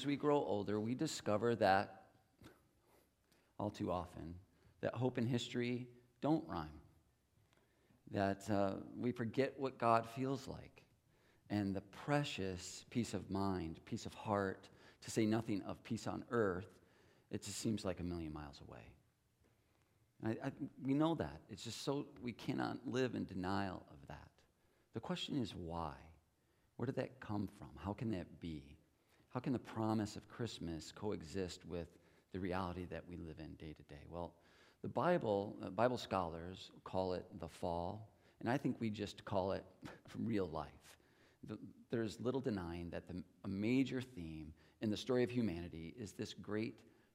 as 0.00 0.06
we 0.06 0.16
grow 0.16 0.38
older, 0.38 0.80
we 0.80 0.94
discover 0.94 1.54
that 1.54 2.04
all 3.58 3.68
too 3.68 3.92
often 3.92 4.34
that 4.80 4.94
hope 4.94 5.18
and 5.18 5.28
history 5.28 5.86
don't 6.22 6.42
rhyme. 6.48 6.68
That 8.12 8.48
uh, 8.50 8.76
we 8.98 9.12
forget 9.12 9.52
what 9.58 9.76
God 9.76 10.08
feels 10.16 10.48
like 10.48 10.84
and 11.50 11.76
the 11.76 11.82
precious 11.82 12.86
peace 12.88 13.12
of 13.12 13.30
mind, 13.30 13.78
peace 13.84 14.06
of 14.06 14.14
heart, 14.14 14.70
to 15.02 15.10
say 15.10 15.26
nothing 15.26 15.60
of 15.66 15.84
peace 15.84 16.06
on 16.06 16.24
earth, 16.30 16.70
it 17.30 17.42
just 17.42 17.58
seems 17.58 17.84
like 17.84 18.00
a 18.00 18.04
million 18.04 18.32
miles 18.32 18.58
away. 18.66 18.80
I, 20.24 20.46
I, 20.46 20.52
we 20.82 20.94
know 20.94 21.14
that. 21.16 21.40
It's 21.50 21.62
just 21.62 21.84
so, 21.84 22.06
we 22.22 22.32
cannot 22.32 22.78
live 22.86 23.14
in 23.14 23.24
denial 23.26 23.82
of 23.90 24.08
that. 24.08 24.28
The 24.94 25.00
question 25.00 25.36
is 25.36 25.54
why? 25.54 25.92
Where 26.76 26.86
did 26.86 26.96
that 26.96 27.20
come 27.20 27.50
from? 27.58 27.68
How 27.76 27.92
can 27.92 28.12
that 28.12 28.40
be? 28.40 28.78
How 29.30 29.38
can 29.38 29.52
the 29.52 29.60
promise 29.60 30.16
of 30.16 30.28
Christmas 30.28 30.92
coexist 30.92 31.64
with 31.64 31.86
the 32.32 32.40
reality 32.40 32.84
that 32.90 33.04
we 33.08 33.16
live 33.16 33.38
in 33.38 33.54
day 33.54 33.72
to 33.72 33.82
day? 33.84 34.02
Well, 34.10 34.34
the 34.82 34.88
Bible, 34.88 35.56
uh, 35.62 35.70
Bible 35.70 35.98
scholars 35.98 36.72
call 36.82 37.12
it 37.12 37.24
the 37.38 37.48
fall, 37.48 38.08
and 38.40 38.50
I 38.50 38.56
think 38.56 38.76
we 38.80 38.90
just 38.90 39.24
call 39.24 39.52
it 39.52 39.64
real 40.18 40.48
life. 40.48 40.68
The, 41.46 41.58
there's 41.90 42.18
little 42.20 42.40
denying 42.40 42.90
that 42.90 43.06
the, 43.06 43.22
a 43.44 43.48
major 43.48 44.00
theme 44.00 44.52
in 44.80 44.90
the 44.90 44.96
story 44.96 45.22
of 45.22 45.30
humanity 45.30 45.94
is 45.96 46.12
this 46.12 46.34
great 46.34 46.74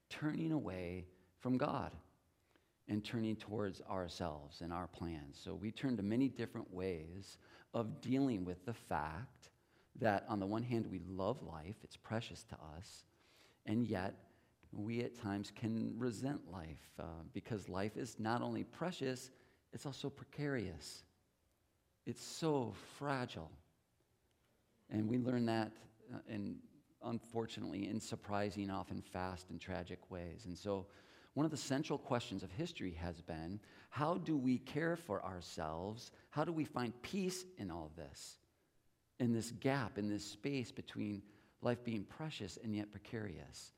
turning 0.10 0.54
away 0.54 1.06
from 1.40 1.58
God 1.58 1.92
and 2.88 3.04
turning 3.04 3.36
towards 3.36 3.82
ourselves 3.90 4.62
and 4.62 4.72
our 4.72 4.88
plans. 4.88 5.40
So 5.44 5.54
we 5.54 5.72
turn 5.72 5.98
to 5.98 6.04
many 6.04 6.30
different 6.30 6.74
ways 6.74 7.38
of 7.74 8.00
dealing 8.00 8.46
with 8.46 8.66
the 8.66 8.74
fact 8.74 9.50
that, 10.00 10.26
on 10.28 10.40
the 10.40 10.46
one 10.46 10.64
hand, 10.64 10.88
we 10.90 11.02
love 11.08 11.42
life, 11.42 11.76
it's 11.84 11.98
precious 11.98 12.44
to 12.46 12.56
us, 12.78 13.06
and 13.66 13.88
yet 13.88 14.16
we 14.72 15.02
at 15.02 15.18
times 15.18 15.52
can 15.56 15.94
resent 15.98 16.42
life 16.52 16.82
uh, 17.00 17.04
because 17.34 17.70
life 17.70 17.96
is 17.98 18.18
not 18.20 18.42
only 18.42 18.64
precious, 18.64 19.32
it's 19.74 19.86
also 19.86 20.10
precarious. 20.10 21.04
It's 22.06 22.24
so 22.24 22.74
fragile. 22.98 23.52
And 24.90 25.08
we 25.10 25.18
learn 25.18 25.46
that 25.48 25.72
uh, 26.14 26.20
in, 26.30 26.58
unfortunately, 27.04 27.88
in 27.88 28.00
surprising, 28.00 28.70
often 28.70 29.02
fast 29.02 29.50
and 29.50 29.60
tragic 29.60 30.12
ways. 30.12 30.46
And 30.46 30.58
so, 30.58 30.86
one 31.34 31.46
of 31.46 31.52
the 31.52 31.58
central 31.58 32.00
questions 32.00 32.44
of 32.44 32.52
history 32.52 32.92
has 32.92 33.22
been 33.22 33.60
how 33.90 34.16
do 34.16 34.38
we 34.38 34.58
care 34.60 34.96
for 34.96 35.24
ourselves? 35.24 36.12
How 36.30 36.46
do 36.46 36.54
we 36.54 36.64
find 36.64 36.94
peace 37.02 37.44
in 37.58 37.72
all 37.72 37.92
this? 37.98 38.38
In 39.20 39.34
this 39.34 39.52
gap, 39.52 39.98
in 39.98 40.10
this 40.10 40.26
space 40.26 40.72
between 40.72 41.22
life 41.62 41.84
being 41.84 42.04
precious 42.04 42.58
and 42.64 42.76
yet 42.76 42.92
precarious. 42.92 43.72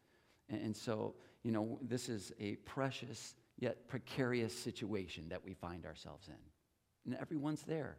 And, 0.50 0.62
and 0.62 0.76
so, 0.76 1.16
you 1.44 1.52
know, 1.52 1.80
this 1.82 2.10
is 2.10 2.32
a 2.40 2.56
precious 2.58 3.36
yet 3.60 3.88
precarious 3.88 4.58
situation 4.58 5.30
that 5.30 5.44
we 5.44 5.54
find 5.54 5.86
ourselves 5.86 6.28
in. 6.28 7.12
And 7.12 7.20
everyone's 7.20 7.64
there. 7.64 7.98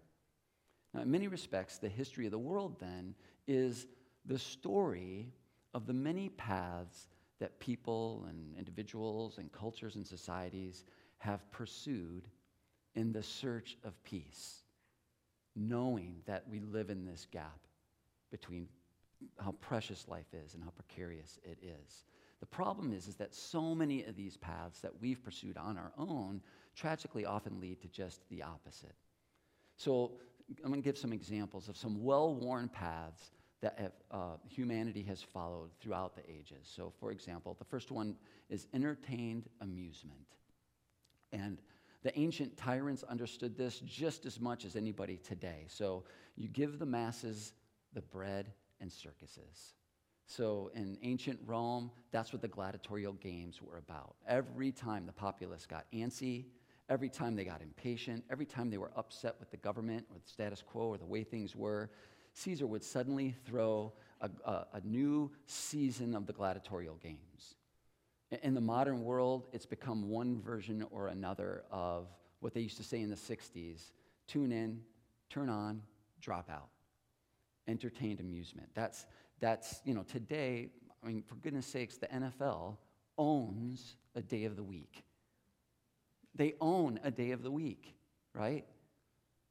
Now, 0.94 1.02
in 1.02 1.10
many 1.10 1.28
respects, 1.28 1.78
the 1.78 1.88
history 1.88 2.26
of 2.26 2.32
the 2.32 2.38
world 2.38 2.76
then 2.78 3.14
is 3.46 3.86
the 4.24 4.38
story 4.38 5.32
of 5.74 5.86
the 5.86 5.92
many 5.92 6.28
paths 6.30 7.08
that 7.40 7.58
people 7.60 8.26
and 8.28 8.56
individuals 8.56 9.38
and 9.38 9.50
cultures 9.52 9.96
and 9.96 10.06
societies 10.06 10.84
have 11.18 11.50
pursued 11.50 12.28
in 12.94 13.12
the 13.12 13.22
search 13.22 13.76
of 13.84 14.02
peace, 14.02 14.62
knowing 15.58 16.16
that 16.26 16.44
we 16.48 16.60
live 16.60 16.90
in 16.90 17.04
this 17.04 17.26
gap 17.30 17.58
between 18.30 18.68
how 19.40 19.52
precious 19.60 20.06
life 20.08 20.32
is 20.32 20.54
and 20.54 20.62
how 20.62 20.70
precarious 20.70 21.38
it 21.42 21.58
is. 21.62 22.04
The 22.40 22.46
problem 22.46 22.92
is, 22.92 23.08
is 23.08 23.16
that 23.16 23.34
so 23.34 23.74
many 23.74 24.04
of 24.04 24.14
these 24.14 24.36
paths 24.36 24.80
that 24.80 24.92
we've 25.00 25.22
pursued 25.22 25.56
on 25.56 25.76
our 25.76 25.92
own 25.98 26.40
tragically 26.76 27.24
often 27.24 27.60
lead 27.60 27.80
to 27.82 27.88
just 27.88 28.28
the 28.28 28.42
opposite. 28.42 28.94
So 29.76 30.12
I'm 30.64 30.70
going 30.70 30.80
to 30.80 30.84
give 30.84 30.96
some 30.96 31.12
examples 31.12 31.68
of 31.68 31.76
some 31.76 32.02
well 32.02 32.34
worn 32.34 32.68
paths 32.68 33.32
that 33.60 33.78
have, 33.78 33.92
uh, 34.12 34.36
humanity 34.48 35.02
has 35.02 35.20
followed 35.20 35.70
throughout 35.80 36.14
the 36.14 36.22
ages. 36.30 36.60
So, 36.62 36.92
for 37.00 37.10
example, 37.10 37.56
the 37.58 37.64
first 37.64 37.90
one 37.90 38.14
is 38.48 38.68
entertained 38.72 39.48
amusement. 39.60 40.36
And 41.32 41.60
the 42.02 42.16
ancient 42.18 42.56
tyrants 42.56 43.02
understood 43.02 43.56
this 43.56 43.80
just 43.80 44.26
as 44.26 44.40
much 44.40 44.64
as 44.64 44.76
anybody 44.76 45.18
today. 45.18 45.66
So, 45.68 46.04
you 46.36 46.48
give 46.48 46.78
the 46.78 46.86
masses 46.86 47.52
the 47.92 48.02
bread 48.02 48.52
and 48.80 48.90
circuses. 48.90 49.74
So, 50.26 50.70
in 50.74 50.98
ancient 51.02 51.40
Rome, 51.46 51.90
that's 52.10 52.32
what 52.32 52.42
the 52.42 52.48
gladiatorial 52.48 53.14
games 53.14 53.62
were 53.62 53.78
about. 53.78 54.16
Every 54.26 54.70
time 54.70 55.06
the 55.06 55.12
populace 55.12 55.66
got 55.66 55.86
antsy, 55.92 56.44
every 56.88 57.08
time 57.08 57.34
they 57.34 57.44
got 57.44 57.62
impatient, 57.62 58.24
every 58.30 58.46
time 58.46 58.70
they 58.70 58.78
were 58.78 58.92
upset 58.96 59.36
with 59.40 59.50
the 59.50 59.56
government 59.56 60.06
or 60.10 60.18
the 60.18 60.28
status 60.28 60.62
quo 60.62 60.88
or 60.88 60.98
the 60.98 61.06
way 61.06 61.24
things 61.24 61.56
were, 61.56 61.90
Caesar 62.34 62.66
would 62.66 62.84
suddenly 62.84 63.34
throw 63.46 63.92
a, 64.20 64.30
a, 64.44 64.66
a 64.74 64.80
new 64.84 65.30
season 65.46 66.14
of 66.14 66.26
the 66.26 66.32
gladiatorial 66.32 66.96
games. 66.96 67.56
In- 68.30 68.54
the 68.54 68.60
modern 68.60 69.04
world, 69.04 69.48
it's 69.52 69.66
become 69.66 70.08
one 70.08 70.40
version 70.40 70.86
or 70.90 71.08
another 71.08 71.64
of 71.70 72.08
what 72.40 72.54
they 72.54 72.60
used 72.60 72.76
to 72.76 72.84
say 72.84 73.00
in 73.00 73.10
the 73.10 73.16
60s 73.16 73.90
tune 74.26 74.52
in, 74.52 74.80
turn 75.30 75.48
on, 75.48 75.82
drop 76.20 76.50
out. 76.50 76.68
Entertained 77.66 78.20
amusement. 78.20 78.68
That's, 78.74 79.06
that's, 79.40 79.80
you 79.84 79.94
know, 79.94 80.02
today, 80.02 80.68
I 81.02 81.06
mean, 81.06 81.22
for 81.22 81.36
goodness 81.36 81.66
sakes, 81.66 81.96
the 81.96 82.06
NFL 82.08 82.76
owns 83.16 83.96
a 84.14 84.22
day 84.22 84.44
of 84.44 84.56
the 84.56 84.62
week. 84.62 85.02
They 86.34 86.54
own 86.60 87.00
a 87.02 87.10
day 87.10 87.32
of 87.32 87.42
the 87.42 87.50
week, 87.50 87.94
right? 88.34 88.64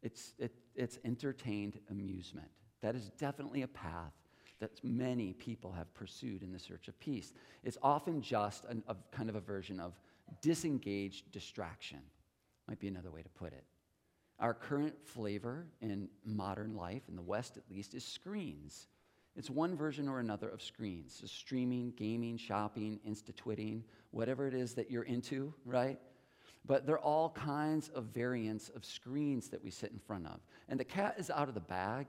It's, 0.03 0.33
it, 0.37 0.53
it's 0.75 0.99
entertained 1.03 1.79
amusement. 1.89 2.49
That 2.81 2.95
is 2.95 3.09
definitely 3.17 3.63
a 3.63 3.67
path 3.67 4.13
that 4.59 4.71
many 4.83 5.33
people 5.33 5.71
have 5.71 5.93
pursued 5.93 6.43
in 6.43 6.51
the 6.51 6.59
search 6.59 6.87
of 6.87 6.99
peace. 6.99 7.33
It's 7.63 7.77
often 7.81 8.21
just 8.21 8.65
an, 8.65 8.83
a 8.87 8.95
kind 9.11 9.29
of 9.29 9.35
a 9.35 9.39
version 9.39 9.79
of 9.79 9.93
disengaged 10.41 11.31
distraction, 11.31 11.99
might 12.67 12.79
be 12.79 12.87
another 12.87 13.11
way 13.11 13.21
to 13.21 13.29
put 13.29 13.53
it. 13.53 13.63
Our 14.39 14.53
current 14.53 14.95
flavor 15.03 15.65
in 15.81 16.09
modern 16.25 16.75
life, 16.75 17.03
in 17.07 17.15
the 17.15 17.21
West 17.21 17.57
at 17.57 17.63
least, 17.69 17.93
is 17.93 18.03
screens. 18.03 18.87
It's 19.35 19.49
one 19.49 19.75
version 19.75 20.07
or 20.07 20.19
another 20.19 20.49
of 20.49 20.61
screens. 20.61 21.17
So 21.19 21.27
streaming, 21.27 21.93
gaming, 21.95 22.37
shopping, 22.37 22.99
insta-twitting, 23.07 23.83
whatever 24.11 24.47
it 24.47 24.53
is 24.53 24.73
that 24.73 24.91
you're 24.91 25.03
into, 25.03 25.53
right? 25.65 25.99
But 26.65 26.85
there 26.85 26.95
are 26.95 26.99
all 26.99 27.29
kinds 27.29 27.89
of 27.89 28.05
variants 28.05 28.69
of 28.69 28.83
screens 28.83 29.47
that 29.49 29.63
we 29.63 29.71
sit 29.71 29.91
in 29.91 29.99
front 29.99 30.25
of. 30.27 30.39
And 30.67 30.79
the 30.79 30.83
cat 30.83 31.15
is 31.17 31.29
out 31.29 31.47
of 31.47 31.53
the 31.53 31.61
bag. 31.61 32.07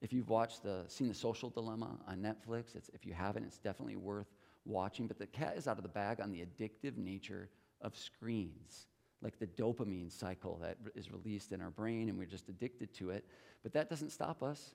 If 0.00 0.12
you've 0.12 0.30
watched 0.30 0.62
the, 0.62 0.84
seen 0.88 1.08
The 1.08 1.14
Social 1.14 1.50
Dilemma 1.50 1.98
on 2.08 2.18
Netflix, 2.18 2.74
if 2.94 3.04
you 3.04 3.12
haven't, 3.12 3.44
it's 3.44 3.58
definitely 3.58 3.96
worth 3.96 4.28
watching. 4.64 5.06
But 5.06 5.18
the 5.18 5.26
cat 5.26 5.54
is 5.56 5.68
out 5.68 5.76
of 5.76 5.82
the 5.82 5.90
bag 5.90 6.20
on 6.20 6.32
the 6.32 6.42
addictive 6.44 6.96
nature 6.96 7.50
of 7.82 7.96
screens, 7.96 8.86
like 9.22 9.38
the 9.38 9.46
dopamine 9.46 10.10
cycle 10.10 10.58
that 10.62 10.78
is 10.94 11.10
released 11.10 11.52
in 11.52 11.60
our 11.60 11.70
brain, 11.70 12.08
and 12.08 12.18
we're 12.18 12.26
just 12.26 12.48
addicted 12.48 12.94
to 12.94 13.10
it. 13.10 13.24
But 13.62 13.72
that 13.74 13.90
doesn't 13.90 14.10
stop 14.10 14.42
us. 14.42 14.74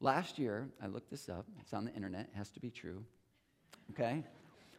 Last 0.00 0.38
year, 0.38 0.68
I 0.82 0.86
looked 0.88 1.10
this 1.10 1.28
up, 1.28 1.46
it's 1.60 1.72
on 1.72 1.84
the 1.84 1.92
internet, 1.94 2.22
it 2.22 2.36
has 2.36 2.50
to 2.52 2.60
be 2.60 2.70
true. 2.70 3.04
okay? 3.90 4.24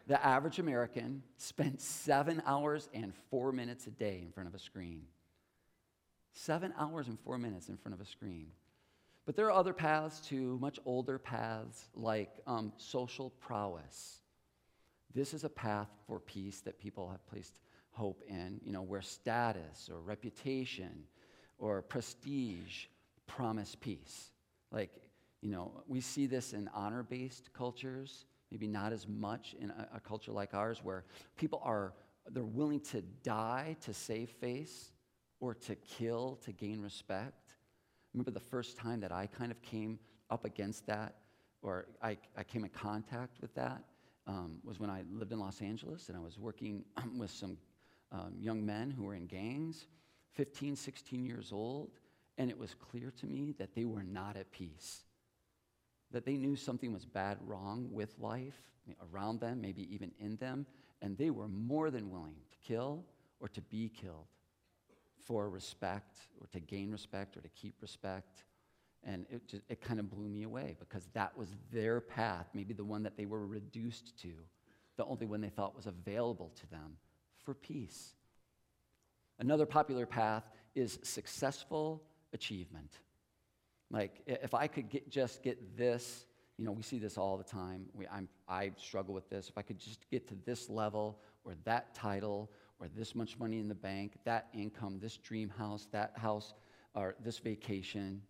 The 0.07 0.23
average 0.25 0.59
American 0.59 1.23
spent 1.37 1.79
seven 1.79 2.43
hours 2.45 2.89
and 2.93 3.13
four 3.29 3.53
minutes 3.53 3.87
a 3.87 3.91
day 3.91 4.19
in 4.21 4.31
front 4.31 4.49
of 4.49 4.55
a 4.55 4.59
screen. 4.59 5.03
Seven 6.33 6.73
hours 6.77 7.07
and 7.07 7.17
four 7.19 7.37
minutes 7.37 7.69
in 7.69 7.77
front 7.77 7.93
of 7.93 8.01
a 8.01 8.05
screen. 8.05 8.47
But 9.25 9.35
there 9.35 9.45
are 9.47 9.51
other 9.51 9.73
paths 9.73 10.19
too, 10.19 10.57
much 10.59 10.79
older 10.85 11.17
paths 11.17 11.87
like 11.95 12.41
um, 12.45 12.73
social 12.77 13.29
prowess. 13.39 14.19
This 15.13 15.33
is 15.33 15.43
a 15.43 15.49
path 15.49 15.89
for 16.07 16.19
peace 16.19 16.61
that 16.61 16.79
people 16.79 17.09
have 17.09 17.25
placed 17.27 17.59
hope 17.91 18.23
in, 18.27 18.59
you 18.63 18.71
know, 18.71 18.81
where 18.81 19.01
status 19.01 19.89
or 19.91 20.01
reputation 20.01 21.03
or 21.57 21.81
prestige 21.83 22.85
promise 23.27 23.75
peace. 23.79 24.31
Like, 24.71 24.91
you 25.41 25.49
know, 25.49 25.83
we 25.87 26.01
see 26.01 26.25
this 26.25 26.53
in 26.53 26.69
honor 26.73 27.03
based 27.03 27.53
cultures, 27.53 28.25
maybe 28.51 28.67
not 28.67 28.91
as 28.91 29.07
much 29.07 29.55
in 29.59 29.69
a, 29.69 29.87
a, 29.95 29.99
culture 29.99 30.31
like 30.31 30.53
ours 30.53 30.79
where 30.83 31.05
people 31.37 31.61
are, 31.63 31.93
they're 32.31 32.43
willing 32.43 32.79
to 32.79 33.01
die 33.23 33.77
to 33.81 33.93
save 33.93 34.29
face 34.29 34.91
or 35.39 35.53
to 35.53 35.75
kill 35.75 36.39
to 36.43 36.51
gain 36.51 36.81
respect. 36.81 37.42
Remember 38.13 38.31
the 38.31 38.39
first 38.39 38.77
time 38.77 38.99
that 39.01 39.11
I 39.11 39.27
kind 39.27 39.51
of 39.51 39.61
came 39.61 39.99
up 40.29 40.45
against 40.45 40.85
that 40.87 41.15
or 41.61 41.87
I, 42.01 42.17
I 42.37 42.43
came 42.43 42.63
in 42.63 42.69
contact 42.69 43.39
with 43.41 43.53
that 43.55 43.83
um, 44.27 44.57
was 44.63 44.79
when 44.79 44.89
I 44.89 45.03
lived 45.11 45.31
in 45.31 45.39
Los 45.39 45.61
Angeles 45.61 46.09
and 46.09 46.17
I 46.17 46.21
was 46.21 46.37
working 46.37 46.83
with 47.17 47.31
some 47.31 47.57
um, 48.11 48.33
young 48.39 48.65
men 48.65 48.91
who 48.91 49.03
were 49.03 49.15
in 49.15 49.25
gangs, 49.25 49.87
15, 50.33 50.75
16 50.75 51.25
years 51.25 51.51
old, 51.51 51.91
and 52.37 52.49
it 52.49 52.57
was 52.57 52.73
clear 52.75 53.11
to 53.19 53.25
me 53.25 53.53
that 53.57 53.75
they 53.75 53.85
were 53.85 54.03
not 54.03 54.37
at 54.37 54.51
peace. 54.51 55.03
That 56.11 56.25
they 56.25 56.37
knew 56.37 56.55
something 56.55 56.93
was 56.93 57.05
bad, 57.05 57.37
wrong 57.45 57.89
with 57.91 58.13
life 58.19 58.59
around 59.11 59.39
them, 59.39 59.61
maybe 59.61 59.93
even 59.93 60.11
in 60.19 60.35
them, 60.37 60.65
and 61.01 61.17
they 61.17 61.29
were 61.29 61.47
more 61.47 61.89
than 61.89 62.09
willing 62.09 62.35
to 62.51 62.57
kill 62.67 63.03
or 63.39 63.47
to 63.49 63.61
be 63.61 63.89
killed 63.89 64.27
for 65.25 65.49
respect 65.49 66.17
or 66.39 66.47
to 66.47 66.59
gain 66.59 66.91
respect 66.91 67.37
or 67.37 67.41
to 67.41 67.49
keep 67.49 67.75
respect. 67.81 68.43
And 69.03 69.25
it, 69.29 69.47
just, 69.47 69.63
it 69.69 69.81
kind 69.81 69.99
of 69.99 70.09
blew 70.09 70.29
me 70.29 70.43
away 70.43 70.77
because 70.79 71.07
that 71.13 71.37
was 71.37 71.49
their 71.71 71.99
path, 71.99 72.47
maybe 72.53 72.73
the 72.73 72.85
one 72.85 73.03
that 73.03 73.17
they 73.17 73.25
were 73.25 73.45
reduced 73.45 74.17
to, 74.21 74.31
the 74.97 75.05
only 75.05 75.25
one 75.25 75.41
they 75.41 75.49
thought 75.49 75.75
was 75.75 75.87
available 75.87 76.51
to 76.61 76.69
them 76.69 76.97
for 77.43 77.53
peace. 77.53 78.13
Another 79.39 79.65
popular 79.65 80.05
path 80.05 80.43
is 80.75 80.99
successful 81.03 82.03
achievement. 82.33 82.99
Like, 83.91 84.21
if 84.25 84.53
I 84.53 84.67
could 84.67 84.89
get, 84.89 85.09
just 85.09 85.43
get 85.43 85.77
this, 85.77 86.25
you 86.57 86.65
know, 86.65 86.71
we 86.71 86.81
see 86.81 86.97
this 86.97 87.17
all 87.17 87.37
the 87.37 87.43
time. 87.43 87.85
We, 87.93 88.07
i 88.47 88.71
struggle 88.77 89.13
with 89.13 89.29
this. 89.29 89.49
If 89.49 89.57
I 89.57 89.61
could 89.61 89.79
just 89.79 90.09
get 90.09 90.27
to 90.29 90.35
this 90.45 90.69
level 90.69 91.19
or 91.43 91.53
that 91.65 91.93
title 91.93 92.49
or 92.79 92.87
this 92.87 93.15
much 93.15 93.37
money 93.39 93.59
in 93.59 93.67
the 93.67 93.75
bank, 93.75 94.13
that 94.25 94.47
income, 94.53 94.99
this 94.99 95.17
dream 95.17 95.49
house, 95.49 95.87
that 95.91 96.13
house, 96.17 96.53
or 96.95 97.15
this 97.23 97.39
vacation, 97.39 98.21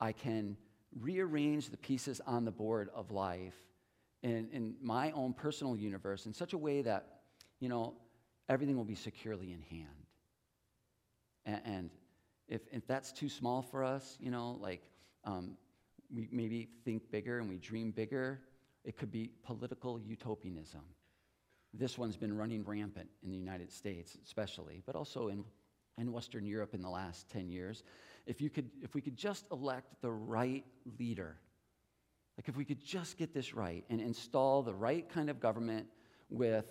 I 0.00 0.12
can 0.12 0.56
rearrange 1.00 1.70
the 1.70 1.76
pieces 1.76 2.20
on 2.26 2.44
the 2.44 2.50
board 2.50 2.90
of 2.94 3.10
life 3.10 3.54
in, 4.22 4.48
in 4.52 4.74
my 4.80 5.10
own 5.12 5.32
personal 5.32 5.76
universe 5.76 6.26
in 6.26 6.34
such 6.34 6.52
a 6.52 6.58
way 6.58 6.82
that, 6.82 7.20
you 7.60 7.68
know, 7.68 7.94
everything 8.48 8.76
will 8.76 8.84
be 8.84 8.94
securely 8.94 9.52
in 9.52 9.62
hand. 9.62 9.88
And, 11.44 11.60
and 11.64 11.90
if, 12.48 12.62
if 12.70 12.86
that's 12.86 13.12
too 13.12 13.28
small 13.28 13.62
for 13.62 13.84
us, 13.84 14.16
you 14.20 14.30
know, 14.30 14.58
like 14.60 14.82
um, 15.24 15.56
we 16.14 16.28
maybe 16.30 16.68
think 16.84 17.10
bigger 17.10 17.38
and 17.38 17.48
we 17.48 17.56
dream 17.56 17.90
bigger, 17.90 18.40
it 18.84 18.96
could 18.96 19.10
be 19.10 19.30
political 19.42 20.00
utopianism. 20.00 20.82
This 21.74 21.96
one's 21.96 22.16
been 22.16 22.36
running 22.36 22.64
rampant 22.64 23.08
in 23.22 23.30
the 23.30 23.36
United 23.36 23.72
States, 23.72 24.16
especially, 24.24 24.82
but 24.84 24.94
also 24.94 25.28
in, 25.28 25.44
in 25.98 26.12
Western 26.12 26.44
Europe 26.44 26.74
in 26.74 26.82
the 26.82 26.90
last 26.90 27.30
10 27.30 27.48
years. 27.48 27.82
If, 28.26 28.40
you 28.40 28.50
could, 28.50 28.70
if 28.82 28.94
we 28.94 29.00
could 29.00 29.16
just 29.16 29.46
elect 29.50 29.88
the 30.02 30.10
right 30.10 30.64
leader, 30.98 31.38
like 32.36 32.48
if 32.48 32.56
we 32.56 32.64
could 32.64 32.84
just 32.84 33.16
get 33.16 33.32
this 33.32 33.54
right 33.54 33.84
and 33.90 34.00
install 34.00 34.62
the 34.62 34.74
right 34.74 35.08
kind 35.08 35.30
of 35.30 35.40
government 35.40 35.86
with 36.28 36.66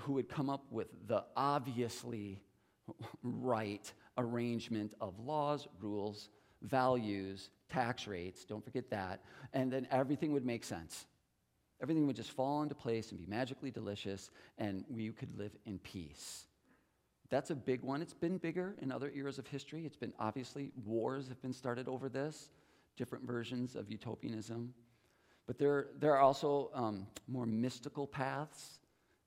who 0.00 0.14
would 0.14 0.28
come 0.28 0.50
up 0.50 0.64
with 0.70 0.88
the 1.06 1.24
obviously 1.36 2.40
right 3.22 3.92
arrangement 4.18 4.94
of 5.00 5.18
laws, 5.18 5.66
rules, 5.80 6.28
values, 6.62 7.50
tax 7.68 8.06
rates, 8.06 8.44
don't 8.44 8.64
forget 8.64 8.90
that, 8.90 9.22
and 9.52 9.72
then 9.72 9.86
everything 9.90 10.32
would 10.32 10.44
make 10.44 10.64
sense. 10.64 11.06
Everything 11.82 12.06
would 12.06 12.16
just 12.16 12.30
fall 12.30 12.62
into 12.62 12.74
place 12.74 13.10
and 13.10 13.18
be 13.20 13.26
magically 13.26 13.70
delicious, 13.70 14.30
and 14.58 14.84
we 14.88 15.10
could 15.10 15.36
live 15.38 15.56
in 15.66 15.78
peace. 15.78 16.46
That's 17.28 17.50
a 17.50 17.54
big 17.54 17.82
one. 17.82 18.02
It's 18.02 18.14
been 18.14 18.38
bigger 18.38 18.76
in 18.80 18.92
other 18.92 19.10
eras 19.14 19.38
of 19.38 19.46
history. 19.46 19.84
It's 19.84 19.96
been 19.96 20.12
obviously, 20.18 20.70
wars 20.84 21.28
have 21.28 21.40
been 21.42 21.52
started 21.52 21.88
over 21.88 22.08
this, 22.08 22.50
different 22.96 23.26
versions 23.26 23.74
of 23.74 23.90
utopianism. 23.90 24.72
But 25.46 25.58
there, 25.58 25.88
there 25.98 26.14
are 26.14 26.20
also 26.20 26.70
um, 26.72 27.06
more 27.28 27.46
mystical 27.46 28.06
paths 28.06 28.78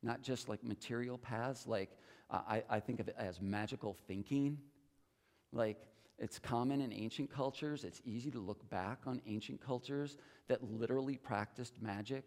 not 0.02 0.22
just 0.22 0.50
like 0.50 0.64
material 0.64 1.18
paths, 1.18 1.68
like 1.68 1.90
uh, 2.30 2.42
I, 2.48 2.64
I 2.70 2.80
think 2.80 3.00
of 3.00 3.08
it 3.08 3.16
as 3.18 3.42
magical 3.42 3.96
thinking. 4.08 4.58
Like 5.52 5.78
it's 6.18 6.40
common 6.40 6.82
in 6.82 6.94
ancient 6.94 7.32
cultures. 7.32 7.84
It's 7.84 8.02
easy 8.06 8.32
to 8.32 8.40
look 8.40 8.70
back 8.70 9.00
on 9.06 9.22
ancient 9.28 9.62
cultures 9.62 10.18
that 10.48 10.64
literally 10.64 11.18
practiced 11.18 11.82
magic 11.82 12.24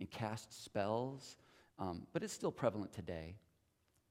and 0.00 0.10
cast 0.10 0.64
spells, 0.64 1.36
um, 1.78 2.06
but 2.12 2.22
it's 2.22 2.32
still 2.32 2.52
prevalent 2.52 2.92
today. 2.92 3.36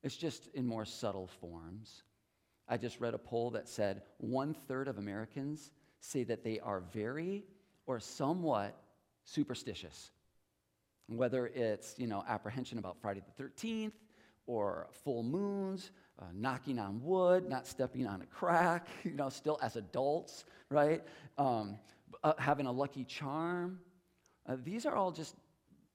It's 0.03 0.15
just 0.15 0.47
in 0.53 0.65
more 0.65 0.85
subtle 0.85 1.27
forms. 1.27 2.03
I 2.67 2.77
just 2.77 2.99
read 3.01 3.13
a 3.13 3.17
poll 3.17 3.51
that 3.51 3.67
said 3.67 4.03
one 4.17 4.53
third 4.53 4.87
of 4.87 4.97
Americans 4.97 5.71
say 5.99 6.23
that 6.25 6.43
they 6.43 6.59
are 6.59 6.81
very 6.93 7.43
or 7.85 7.99
somewhat 7.99 8.79
superstitious 9.25 10.11
whether 11.09 11.47
it's 11.47 11.95
you 11.97 12.07
know 12.07 12.23
apprehension 12.27 12.77
about 12.77 12.97
Friday 13.01 13.21
the 13.37 13.43
13th 13.43 13.93
or 14.45 14.87
full 15.03 15.21
moons, 15.21 15.91
uh, 16.19 16.25
knocking 16.33 16.79
on 16.79 16.99
wood, 17.03 17.47
not 17.47 17.67
stepping 17.67 18.07
on 18.07 18.21
a 18.21 18.25
crack, 18.25 18.87
you 19.03 19.11
know, 19.11 19.29
still 19.29 19.59
as 19.61 19.75
adults, 19.75 20.43
right? 20.71 21.03
Um, 21.37 21.77
uh, 22.23 22.33
having 22.39 22.65
a 22.65 22.71
lucky 22.71 23.03
charm. 23.03 23.79
Uh, 24.47 24.57
these 24.63 24.87
are 24.87 24.95
all 24.95 25.11
just, 25.11 25.35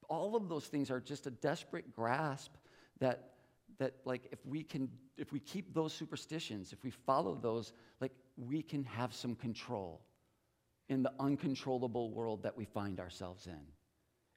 all 0.08 0.36
of 0.36 0.48
those 0.48 0.66
things 0.66 0.90
are 0.90 1.00
just 1.00 1.26
a 1.26 1.30
desperate 1.30 1.94
grasp 1.94 2.52
that, 3.00 3.30
that 3.78 3.94
like, 4.04 4.28
if 4.32 4.44
we 4.46 4.62
can, 4.62 4.88
if 5.16 5.32
we 5.32 5.40
keep 5.40 5.74
those 5.74 5.92
superstitions, 5.92 6.72
if 6.72 6.82
we 6.82 6.90
follow 6.90 7.34
those, 7.34 7.72
like, 8.00 8.12
we 8.36 8.62
can 8.62 8.84
have 8.84 9.14
some 9.14 9.34
control 9.34 10.00
in 10.88 11.02
the 11.02 11.12
uncontrollable 11.18 12.10
world 12.10 12.42
that 12.42 12.56
we 12.56 12.64
find 12.64 13.00
ourselves 13.00 13.46
in 13.46 13.60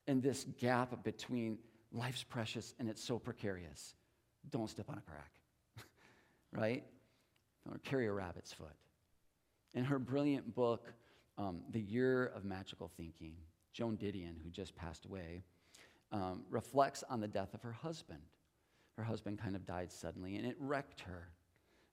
in 0.07 0.21
this 0.21 0.45
gap 0.59 1.03
between 1.03 1.57
life's 1.91 2.23
precious 2.23 2.73
and 2.79 2.89
it's 2.89 3.03
so 3.03 3.19
precarious. 3.19 3.95
Don't 4.49 4.69
step 4.69 4.89
on 4.89 4.97
a 4.97 5.01
crack, 5.01 5.31
right? 6.51 6.83
Or 7.69 7.77
carry 7.79 8.07
a 8.07 8.11
rabbit's 8.11 8.53
foot. 8.53 8.75
In 9.73 9.83
her 9.83 9.99
brilliant 9.99 10.55
book, 10.55 10.91
um, 11.37 11.61
The 11.71 11.81
Year 11.81 12.31
of 12.33 12.45
Magical 12.45 12.89
Thinking, 12.97 13.35
Joan 13.73 13.97
Didion, 13.97 14.41
who 14.43 14.49
just 14.49 14.75
passed 14.75 15.05
away, 15.05 15.43
um, 16.11 16.43
reflects 16.49 17.03
on 17.09 17.19
the 17.19 17.27
death 17.27 17.53
of 17.53 17.61
her 17.61 17.71
husband. 17.71 18.21
Her 18.97 19.03
husband 19.03 19.39
kind 19.39 19.55
of 19.55 19.65
died 19.65 19.91
suddenly, 19.91 20.35
and 20.37 20.45
it 20.45 20.55
wrecked 20.59 21.01
her. 21.01 21.29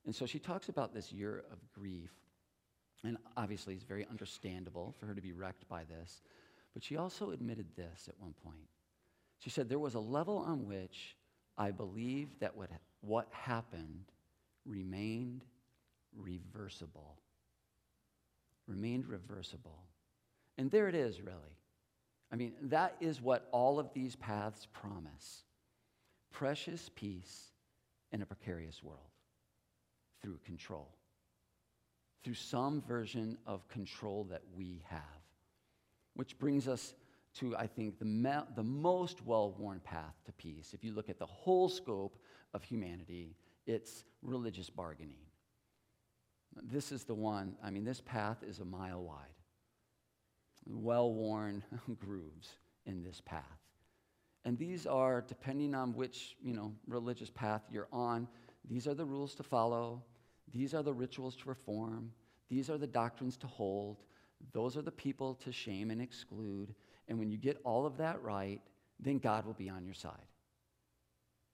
And 0.07 0.15
so 0.15 0.27
she 0.27 0.39
talks 0.39 0.69
about 0.69 0.95
this 0.95 1.13
year 1.13 1.45
of 1.51 1.59
grief. 1.73 2.13
And 3.03 3.19
obviously, 3.37 3.75
it's 3.75 3.85
very 3.85 4.07
understandable 4.09 4.95
for 4.99 5.07
her 5.07 5.15
to 5.15 5.21
be 5.21 5.33
wrecked 5.33 5.69
by 5.69 5.85
this. 5.85 6.23
But 6.73 6.83
she 6.83 6.97
also 6.97 7.31
admitted 7.31 7.67
this 7.77 8.09
at 8.09 8.19
one 8.19 8.35
point. 8.45 8.69
She 9.39 9.51
said, 9.51 9.69
There 9.69 9.79
was 9.79 9.95
a 9.95 10.01
level 10.01 10.39
on 10.39 10.67
which 10.67 11.17
I 11.59 11.71
believed 11.71 12.41
that 12.41 12.57
what, 12.57 12.71
what 13.01 13.29
happened 13.31 14.07
remained 14.65 15.45
reversible. 16.17 17.19
Remained 18.67 19.07
reversible. 19.07 19.85
And 20.57 20.71
there 20.71 20.89
it 20.89 20.95
is, 20.95 21.21
really. 21.21 21.59
I 22.35 22.37
mean, 22.37 22.55
that 22.63 22.97
is 23.01 23.23
what 23.23 23.47
all 23.53 23.79
of 23.79 23.95
these 23.95 24.17
paths 24.17 24.67
promise 24.73 25.45
precious 26.33 26.91
peace 26.97 27.53
in 28.11 28.23
a 28.23 28.27
precarious 28.27 28.83
world 28.83 28.99
through 30.21 30.41
control, 30.45 30.89
through 32.25 32.35
some 32.35 32.83
version 32.89 33.39
of 33.47 33.69
control 33.69 34.25
that 34.31 34.43
we 34.57 34.83
have. 34.89 35.01
Which 36.15 36.37
brings 36.37 36.67
us 36.67 36.95
to, 37.37 37.57
I 37.57 37.69
think, 37.69 38.01
the, 38.01 38.05
me- 38.05 38.49
the 38.57 38.65
most 38.65 39.25
well 39.25 39.55
worn 39.57 39.79
path 39.79 40.17
to 40.27 40.33
peace. 40.33 40.73
If 40.75 40.83
you 40.83 40.93
look 40.93 41.09
at 41.09 41.21
the 41.21 41.27
whole 41.27 41.69
scope 41.69 42.19
of 42.53 42.65
humanity, 42.65 43.37
it's 43.65 44.03
religious 44.23 44.69
bargaining. 44.69 45.23
This 46.65 46.91
is 46.91 47.05
the 47.05 47.15
one, 47.15 47.55
I 47.63 47.71
mean, 47.71 47.85
this 47.85 48.01
path 48.01 48.39
is 48.43 48.59
a 48.59 48.65
mile 48.65 49.05
wide. 49.05 49.34
Well 50.67 51.13
worn 51.13 51.63
grooves 51.99 52.51
in 52.87 53.03
this 53.03 53.21
path. 53.25 53.43
And 54.45 54.59
these 54.59 54.87
are, 54.87 55.25
depending 55.27 55.75
on 55.75 55.95
which, 55.95 56.37
you 56.43 56.53
know, 56.53 56.73
religious 56.87 57.31
path 57.31 57.63
you're 57.71 57.89
on, 57.93 58.29
these 58.69 58.87
are 58.87 58.95
the 58.95 59.05
rules 59.05 59.35
to 59.37 59.43
follow. 59.43 60.03
These 60.53 60.75
are 60.75 60.83
the 60.83 60.93
rituals 60.93 61.37
to 61.37 61.45
perform. 61.45 62.13
These 62.49 62.69
are 62.69 62.79
the 62.79 62.87
doctrines 62.87 63.37
to 63.39 63.47
hold. 63.47 64.05
Those 64.53 64.77
are 64.77 64.83
the 64.83 64.93
people 64.93 65.35
to 65.37 65.53
shame 65.53 65.91
and 65.91 66.01
exclude. 66.01 66.75
And 67.09 67.19
when 67.19 67.31
you 67.31 67.39
get 67.39 67.59
all 67.65 67.87
of 67.87 67.97
that 67.99 68.23
right, 68.23 68.61
then 69.01 69.19
God 69.19 69.47
will 69.47 69.55
be 69.55 69.71
on 69.71 69.85
your 69.85 69.95
side. 69.95 70.29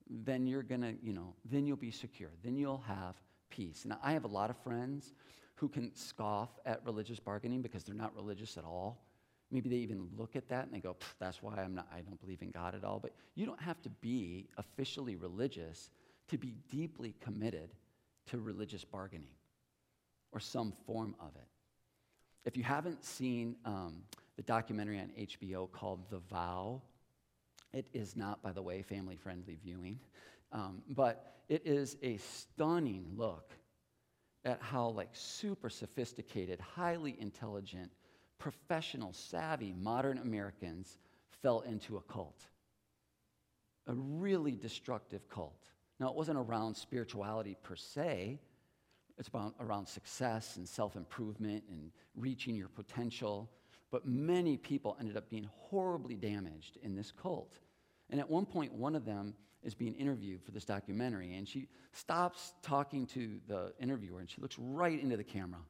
Then 0.09 0.47
you're 0.47 0.65
going 0.65 0.81
to, 0.81 0.95
you 1.03 1.13
know, 1.13 1.35
then 1.45 1.67
you'll 1.67 1.77
be 1.77 1.93
secure. 1.93 2.31
Then 2.43 2.57
you'll 2.57 2.83
have 2.87 3.15
peace. 3.49 3.85
And 3.85 3.95
I 4.03 4.13
have 4.13 4.25
a 4.25 4.29
lot 4.29 4.51
of 4.51 4.57
friends 4.59 5.13
who 5.55 5.69
can 5.69 5.95
scoff 5.95 6.49
at 6.65 6.81
religious 6.85 7.21
bargaining 7.21 7.63
because 7.63 7.85
they're 7.85 7.95
not 7.95 8.15
religious 8.15 8.57
at 8.57 8.65
all. 8.65 9.05
Maybe 9.51 9.69
they 9.69 9.77
even 9.77 10.09
look 10.17 10.37
at 10.37 10.49
that 10.49 10.65
and 10.65 10.73
they 10.73 10.81
go, 10.81 10.97
that's 11.19 11.43
why 11.43 11.57
I'm 11.57 11.75
not, 11.75 11.89
I 11.93 12.01
don't 12.01 12.21
believe 12.21 12.41
in 12.41 12.51
God 12.51 12.75
at 12.75 12.85
all. 12.85 13.01
But 13.01 13.13
you 13.35 13.47
don't 13.47 13.61
have 13.61 13.81
to 13.83 13.89
be 13.89 14.49
officially 14.57 15.17
religious 15.17 15.91
to 16.29 16.39
be 16.39 16.55
deeply 16.71 17.15
committed 17.21 17.71
to 18.27 18.39
religious 18.39 18.85
bargaining 18.85 19.35
or 20.33 20.41
some 20.41 20.73
form 20.87 21.17
of 21.21 21.35
it. 21.35 21.49
If 22.45 22.57
you 22.57 22.63
haven't 22.63 23.05
seen 23.05 23.57
um, 23.65 24.03
the 24.37 24.43
documentary 24.43 25.01
on 25.01 25.11
HBO 25.19 25.71
called 25.71 26.09
The 26.11 26.21
Vow, 26.31 26.81
it 27.73 27.87
is 27.93 28.17
not, 28.17 28.43
by 28.43 28.53
the 28.53 28.63
way, 28.63 28.83
family 28.83 29.17
friendly 29.17 29.59
viewing, 29.63 29.99
um, 30.53 30.83
but 30.89 31.43
it 31.49 31.63
is 31.67 31.97
a 32.03 32.17
stunning 32.19 33.05
look 33.17 33.53
at 34.45 34.61
how, 34.63 34.89
like, 34.89 35.11
super 35.13 35.69
sophisticated, 35.69 36.61
highly 36.61 37.17
intelligent, 37.19 37.91
professional, 38.39 39.13
savvy 39.13 39.73
modern 39.73 40.19
Americans 40.19 40.99
fell 41.43 41.61
into 41.61 41.97
a 41.97 42.01
cult. 42.03 42.43
A 43.87 43.95
really 43.95 44.53
destructive 44.53 45.29
cult. 45.29 45.67
Now, 45.99 46.09
it 46.09 46.15
wasn't 46.15 46.39
around 46.39 46.77
spirituality 46.77 47.57
per 47.63 47.77
se, 47.77 48.39
it's 49.19 49.29
about, 49.29 49.55
around 49.61 49.87
success 49.87 50.57
and 50.57 50.67
self 50.67 50.97
improvement 50.97 51.63
and 51.71 51.93
reaching 52.17 52.55
your 52.55 52.69
potential. 52.69 53.51
But 53.91 54.07
many 54.07 54.57
people 54.57 54.97
ended 54.99 55.17
up 55.17 55.29
being 55.29 55.51
horribly 55.53 56.15
damaged 56.15 56.79
in 56.83 56.97
this 56.97 57.13
cult. 57.13 57.59
And 58.11 58.21
at 58.21 58.29
one 58.29 58.45
point, 58.45 58.73
one 58.73 58.95
of 58.95 59.05
them 59.05 59.35
is 59.63 59.75
being 59.75 59.95
interviewed 59.95 60.43
for 60.43 60.51
this 60.53 60.65
documentary, 60.65 61.35
and 61.35 61.49
she 61.49 61.69
stops 61.93 62.55
talking 62.63 63.07
to 63.07 63.39
the 63.47 63.73
interviewer 63.81 64.21
and 64.21 64.31
she 64.31 64.41
looks 64.41 64.59
right 64.59 65.01
into 65.01 65.17
the 65.17 65.25
camera. 65.25 65.61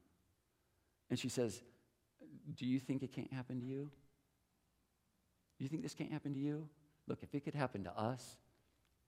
And 1.08 1.18
she 1.18 1.28
says, 1.28 1.60
Do 2.56 2.66
you 2.66 2.78
think 2.78 3.02
it 3.02 3.12
can't 3.12 3.32
happen 3.32 3.60
to 3.60 3.66
you? 3.66 3.90
Do 5.58 5.64
you 5.64 5.68
think 5.68 5.82
this 5.82 5.94
can't 5.94 6.12
happen 6.12 6.32
to 6.34 6.40
you? 6.40 6.68
Look, 7.06 7.22
if 7.22 7.34
it 7.34 7.44
could 7.44 7.54
happen 7.54 7.84
to 7.84 7.98
us, 7.98 8.36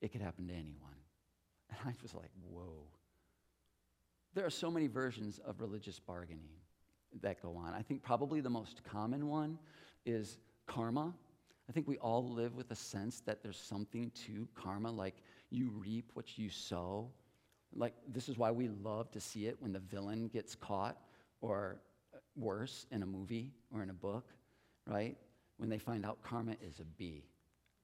it 0.01 0.13
could 0.13 0.21
happen 0.21 0.49
to 0.49 0.53
anyone. 0.53 0.97
And 1.71 1.79
I 1.87 1.95
was 2.03 2.15
like, 2.15 2.31
Whoa. 2.51 2.85
There 4.35 4.47
are 4.47 4.51
so 4.51 4.71
many 4.71 4.87
versions 4.87 5.39
of 5.47 5.61
religious 5.61 5.99
bargaining 6.01 6.49
that 7.21 7.43
go 7.43 7.55
on. 7.57 7.75
I 7.75 7.83
think 7.83 8.03
probably 8.03 8.41
the 8.41 8.51
most 8.51 8.83
common 8.83 9.29
one 9.29 9.59
is 10.07 10.39
karma. 10.67 11.15
I 11.69 11.73
think 11.73 11.87
we 11.89 11.99
all 11.99 12.29
live 12.29 12.55
with 12.55 12.71
a 12.71 12.77
sense 12.77 13.21
that 13.21 13.43
there's 13.43 13.59
something 13.59 14.11
to 14.27 14.49
karma, 14.55 14.91
like 14.91 15.17
you 15.51 15.71
reap 15.77 16.11
what 16.15 16.39
you 16.39 16.49
sow. 16.49 17.11
Like, 17.75 17.95
this 18.09 18.29
is 18.29 18.37
why 18.37 18.51
we 18.51 18.69
love 18.69 19.11
to 19.13 19.21
see 19.21 19.47
it 19.47 19.57
when 19.61 19.73
the 19.73 19.79
villain 19.79 20.29
gets 20.29 20.55
caught, 20.55 20.99
or 21.41 21.81
uh, 22.15 22.19
worse, 22.37 22.87
in 22.91 23.03
a 23.03 23.07
movie 23.07 23.51
or 23.75 23.83
in 23.83 23.91
a 23.91 23.95
book, 23.95 24.27
right? 24.87 25.17
When 25.57 25.71
they 25.71 25.79
find 25.79 26.05
out 26.05 26.23
karma 26.23 26.57
is 26.61 26.81
a 26.81 26.85
bee. 26.85 27.25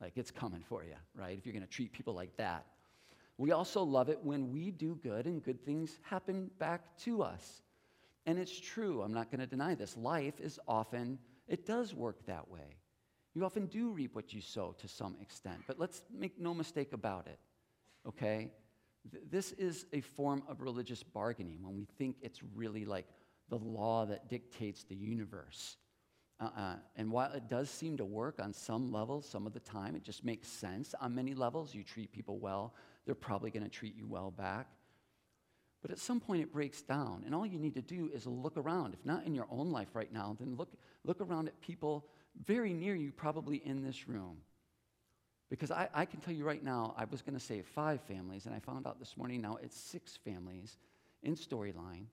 Like, 0.00 0.12
it's 0.16 0.30
coming 0.30 0.62
for 0.62 0.84
you, 0.84 0.94
right? 1.14 1.36
If 1.38 1.46
you're 1.46 1.54
going 1.54 1.64
to 1.64 1.70
treat 1.70 1.92
people 1.92 2.14
like 2.14 2.36
that. 2.36 2.66
We 3.38 3.52
also 3.52 3.82
love 3.82 4.08
it 4.08 4.18
when 4.22 4.52
we 4.52 4.70
do 4.72 4.98
good 5.02 5.26
and 5.26 5.42
good 5.42 5.64
things 5.64 5.98
happen 6.02 6.50
back 6.58 6.96
to 6.98 7.22
us. 7.22 7.62
And 8.26 8.38
it's 8.38 8.58
true, 8.58 9.00
I'm 9.00 9.14
not 9.14 9.30
going 9.30 9.40
to 9.40 9.46
deny 9.46 9.74
this. 9.74 9.96
Life 9.96 10.40
is 10.40 10.58
often, 10.68 11.18
it 11.46 11.64
does 11.64 11.94
work 11.94 12.26
that 12.26 12.48
way. 12.50 12.76
You 13.38 13.44
often 13.44 13.66
do 13.66 13.90
reap 13.90 14.16
what 14.16 14.34
you 14.34 14.40
sow 14.40 14.74
to 14.80 14.88
some 14.88 15.16
extent, 15.22 15.60
but 15.68 15.78
let's 15.78 16.02
make 16.12 16.40
no 16.40 16.52
mistake 16.52 16.92
about 16.92 17.28
it, 17.28 17.38
okay? 18.04 18.50
Th- 19.12 19.22
this 19.30 19.52
is 19.52 19.86
a 19.92 20.00
form 20.00 20.42
of 20.48 20.60
religious 20.60 21.04
bargaining 21.04 21.62
when 21.62 21.76
we 21.76 21.84
think 21.84 22.16
it's 22.20 22.40
really 22.56 22.84
like 22.84 23.06
the 23.48 23.58
law 23.58 24.04
that 24.06 24.28
dictates 24.28 24.82
the 24.82 24.96
universe. 24.96 25.76
Uh-uh. 26.40 26.78
And 26.96 27.12
while 27.12 27.30
it 27.30 27.48
does 27.48 27.70
seem 27.70 27.96
to 27.98 28.04
work 28.04 28.40
on 28.42 28.52
some 28.52 28.90
levels, 28.90 29.24
some 29.24 29.46
of 29.46 29.52
the 29.52 29.60
time, 29.60 29.94
it 29.94 30.02
just 30.02 30.24
makes 30.24 30.48
sense 30.48 30.92
on 31.00 31.14
many 31.14 31.32
levels. 31.32 31.76
You 31.76 31.84
treat 31.84 32.10
people 32.10 32.40
well, 32.40 32.74
they're 33.06 33.14
probably 33.14 33.52
going 33.52 33.62
to 33.62 33.70
treat 33.70 33.94
you 33.94 34.08
well 34.08 34.32
back. 34.32 34.66
But 35.80 35.92
at 35.92 36.00
some 36.00 36.18
point, 36.18 36.42
it 36.42 36.52
breaks 36.52 36.82
down, 36.82 37.22
and 37.24 37.32
all 37.32 37.46
you 37.46 37.60
need 37.60 37.74
to 37.74 37.82
do 37.82 38.10
is 38.12 38.26
look 38.26 38.56
around. 38.56 38.94
If 38.94 39.06
not 39.06 39.24
in 39.26 39.32
your 39.32 39.46
own 39.48 39.70
life 39.70 39.94
right 39.94 40.12
now, 40.12 40.36
then 40.40 40.56
look, 40.56 40.70
look 41.04 41.20
around 41.20 41.46
at 41.46 41.60
people 41.60 42.04
very 42.44 42.72
near 42.72 42.94
you, 42.94 43.12
probably 43.12 43.56
in 43.56 43.82
this 43.82 44.08
room. 44.08 44.38
Because 45.50 45.70
I, 45.70 45.88
I 45.94 46.04
can 46.04 46.20
tell 46.20 46.34
you 46.34 46.44
right 46.44 46.62
now, 46.62 46.94
I 46.96 47.04
was 47.04 47.22
going 47.22 47.38
to 47.38 47.44
say 47.44 47.62
five 47.62 48.00
families, 48.02 48.46
and 48.46 48.54
I 48.54 48.58
found 48.58 48.86
out 48.86 48.98
this 48.98 49.16
morning 49.16 49.40
now 49.40 49.58
it's 49.62 49.78
six 49.78 50.16
families 50.16 50.76
in 51.22 51.36
Storyline 51.36 52.06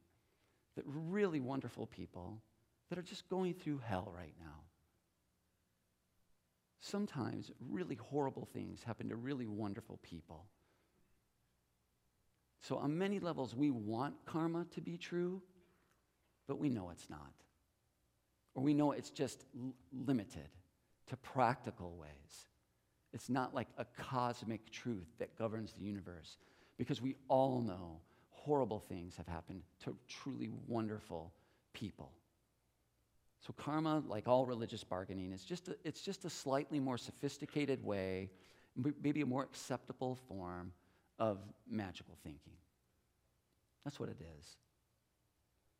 that 0.76 0.84
really 0.86 1.40
wonderful 1.40 1.86
people 1.86 2.42
that 2.90 3.00
are 3.00 3.04
just 3.04 3.28
going 3.30 3.54
through 3.54 3.80
hell 3.80 4.12
right 4.16 4.34
now. 4.40 4.62
Sometimes 6.80 7.52
really 7.70 7.96
horrible 7.96 8.48
things 8.54 8.84
happen 8.84 9.10
to 9.10 9.16
really 9.16 9.48
wonderful 9.48 10.00
people. 10.04 10.46
So, 12.62 12.78
on 12.78 12.98
many 12.98 13.20
levels, 13.20 13.56
we 13.56 13.70
want 13.70 14.16
karma 14.26 14.66
to 14.76 14.82
be 14.82 14.98
true, 14.98 15.42
but 16.48 16.60
we 16.60 16.70
know 16.70 16.90
it's 16.90 17.10
not. 17.10 17.34
Or 18.56 18.64
we 18.64 18.74
know 18.74 18.94
it's 18.94 19.12
just 19.12 19.46
limited 19.94 20.50
to 21.08 21.18
practical 21.18 21.96
ways. 21.98 22.48
It's 23.14 23.30
not 23.30 23.54
like 23.54 23.68
a 23.78 23.86
cosmic 23.98 24.72
truth 24.72 25.08
that 25.20 25.38
governs 25.38 25.74
the 25.74 25.84
universe, 25.84 26.38
because 26.78 27.02
we 27.02 27.16
all 27.28 27.62
know 27.62 28.00
horrible 28.32 28.80
things 28.80 29.16
have 29.18 29.28
happened 29.28 29.62
to 29.84 29.96
truly 30.08 30.50
wonderful 30.68 31.32
people. 31.74 32.12
So 33.46 33.54
karma, 33.54 34.04
like 34.08 34.28
all 34.28 34.46
religious 34.46 34.84
bargaining, 34.84 35.32
is 35.32 35.44
just 35.44 35.68
a, 35.68 35.76
it's 35.84 36.02
just 36.02 36.26
a 36.26 36.30
slightly 36.30 36.80
more 36.80 36.98
sophisticated 36.98 37.84
way, 37.84 38.32
maybe 39.04 39.22
a 39.22 39.26
more 39.26 39.44
acceptable 39.44 40.16
form 40.28 40.72
of 41.20 41.40
magical 41.70 42.18
thinking. 42.24 42.54
That's 43.84 44.00
what 44.00 44.10
it 44.10 44.18
is. 44.40 44.58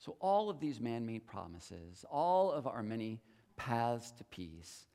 So, 0.06 0.16
all 0.22 0.52
of 0.52 0.60
these 0.60 0.80
man 0.80 1.04
made 1.04 1.26
promises, 1.26 2.06
all 2.12 2.52
of 2.52 2.68
our 2.68 2.84
many 2.84 3.20
paths 3.56 4.12
to 4.12 4.24
peace, 4.26 4.86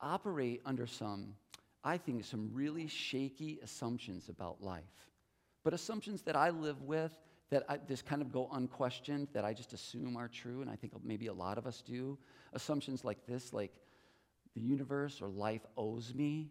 operate 0.00 0.60
under 0.66 0.88
some, 0.88 1.36
I 1.84 1.98
think, 1.98 2.24
some 2.24 2.50
really 2.52 2.88
shaky 2.88 3.60
assumptions 3.62 4.28
about 4.28 4.60
life. 4.60 4.82
But 5.62 5.72
assumptions 5.72 6.22
that 6.22 6.34
I 6.34 6.50
live 6.50 6.82
with, 6.82 7.12
that 7.50 7.64
I, 7.68 7.76
just 7.76 8.06
kind 8.06 8.20
of 8.20 8.32
go 8.32 8.48
unquestioned, 8.52 9.28
that 9.34 9.44
I 9.44 9.52
just 9.54 9.72
assume 9.72 10.16
are 10.16 10.26
true, 10.26 10.62
and 10.62 10.70
I 10.70 10.74
think 10.74 10.94
maybe 11.04 11.28
a 11.28 11.32
lot 11.32 11.56
of 11.56 11.64
us 11.64 11.80
do. 11.80 12.18
Assumptions 12.52 13.04
like 13.04 13.24
this, 13.28 13.52
like 13.52 13.74
the 14.56 14.60
universe 14.60 15.22
or 15.22 15.28
life 15.28 15.64
owes 15.76 16.12
me. 16.12 16.50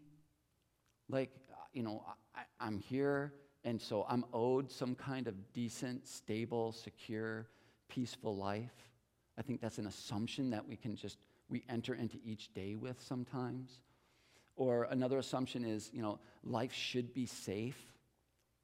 Like, 1.10 1.32
you 1.74 1.82
know, 1.82 2.02
I, 2.34 2.44
I'm 2.60 2.78
here, 2.78 3.34
and 3.62 3.78
so 3.78 4.06
I'm 4.08 4.24
owed 4.32 4.70
some 4.70 4.94
kind 4.94 5.26
of 5.26 5.34
decent, 5.52 6.08
stable, 6.08 6.72
secure, 6.72 7.46
peaceful 7.90 8.36
life. 8.36 8.72
I 9.38 9.42
think 9.42 9.60
that's 9.60 9.78
an 9.78 9.86
assumption 9.86 10.50
that 10.50 10.66
we 10.66 10.76
can 10.76 10.96
just 10.96 11.18
we 11.48 11.64
enter 11.68 11.94
into 11.94 12.16
each 12.24 12.52
day 12.54 12.76
with 12.76 13.00
sometimes. 13.02 13.80
Or 14.56 14.84
another 14.90 15.18
assumption 15.18 15.64
is, 15.64 15.90
you 15.92 16.02
know, 16.02 16.18
life 16.44 16.72
should 16.72 17.12
be 17.12 17.26
safe. 17.26 17.80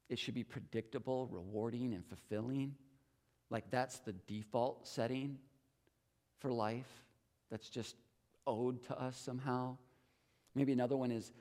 It 0.09 0.19
should 0.19 0.35
be 0.35 0.43
predictable, 0.43 1.27
rewarding, 1.27 1.93
and 1.93 2.05
fulfilling. 2.05 2.75
Like 3.49 3.69
that's 3.69 3.99
the 3.99 4.13
default 4.13 4.87
setting 4.87 5.37
for 6.39 6.51
life. 6.51 6.87
That's 7.49 7.69
just 7.69 7.95
owed 8.45 8.83
to 8.87 8.99
us 8.99 9.17
somehow. 9.17 9.77
Maybe 10.55 10.71
another 10.71 10.97
one 10.97 11.11
is 11.11 11.31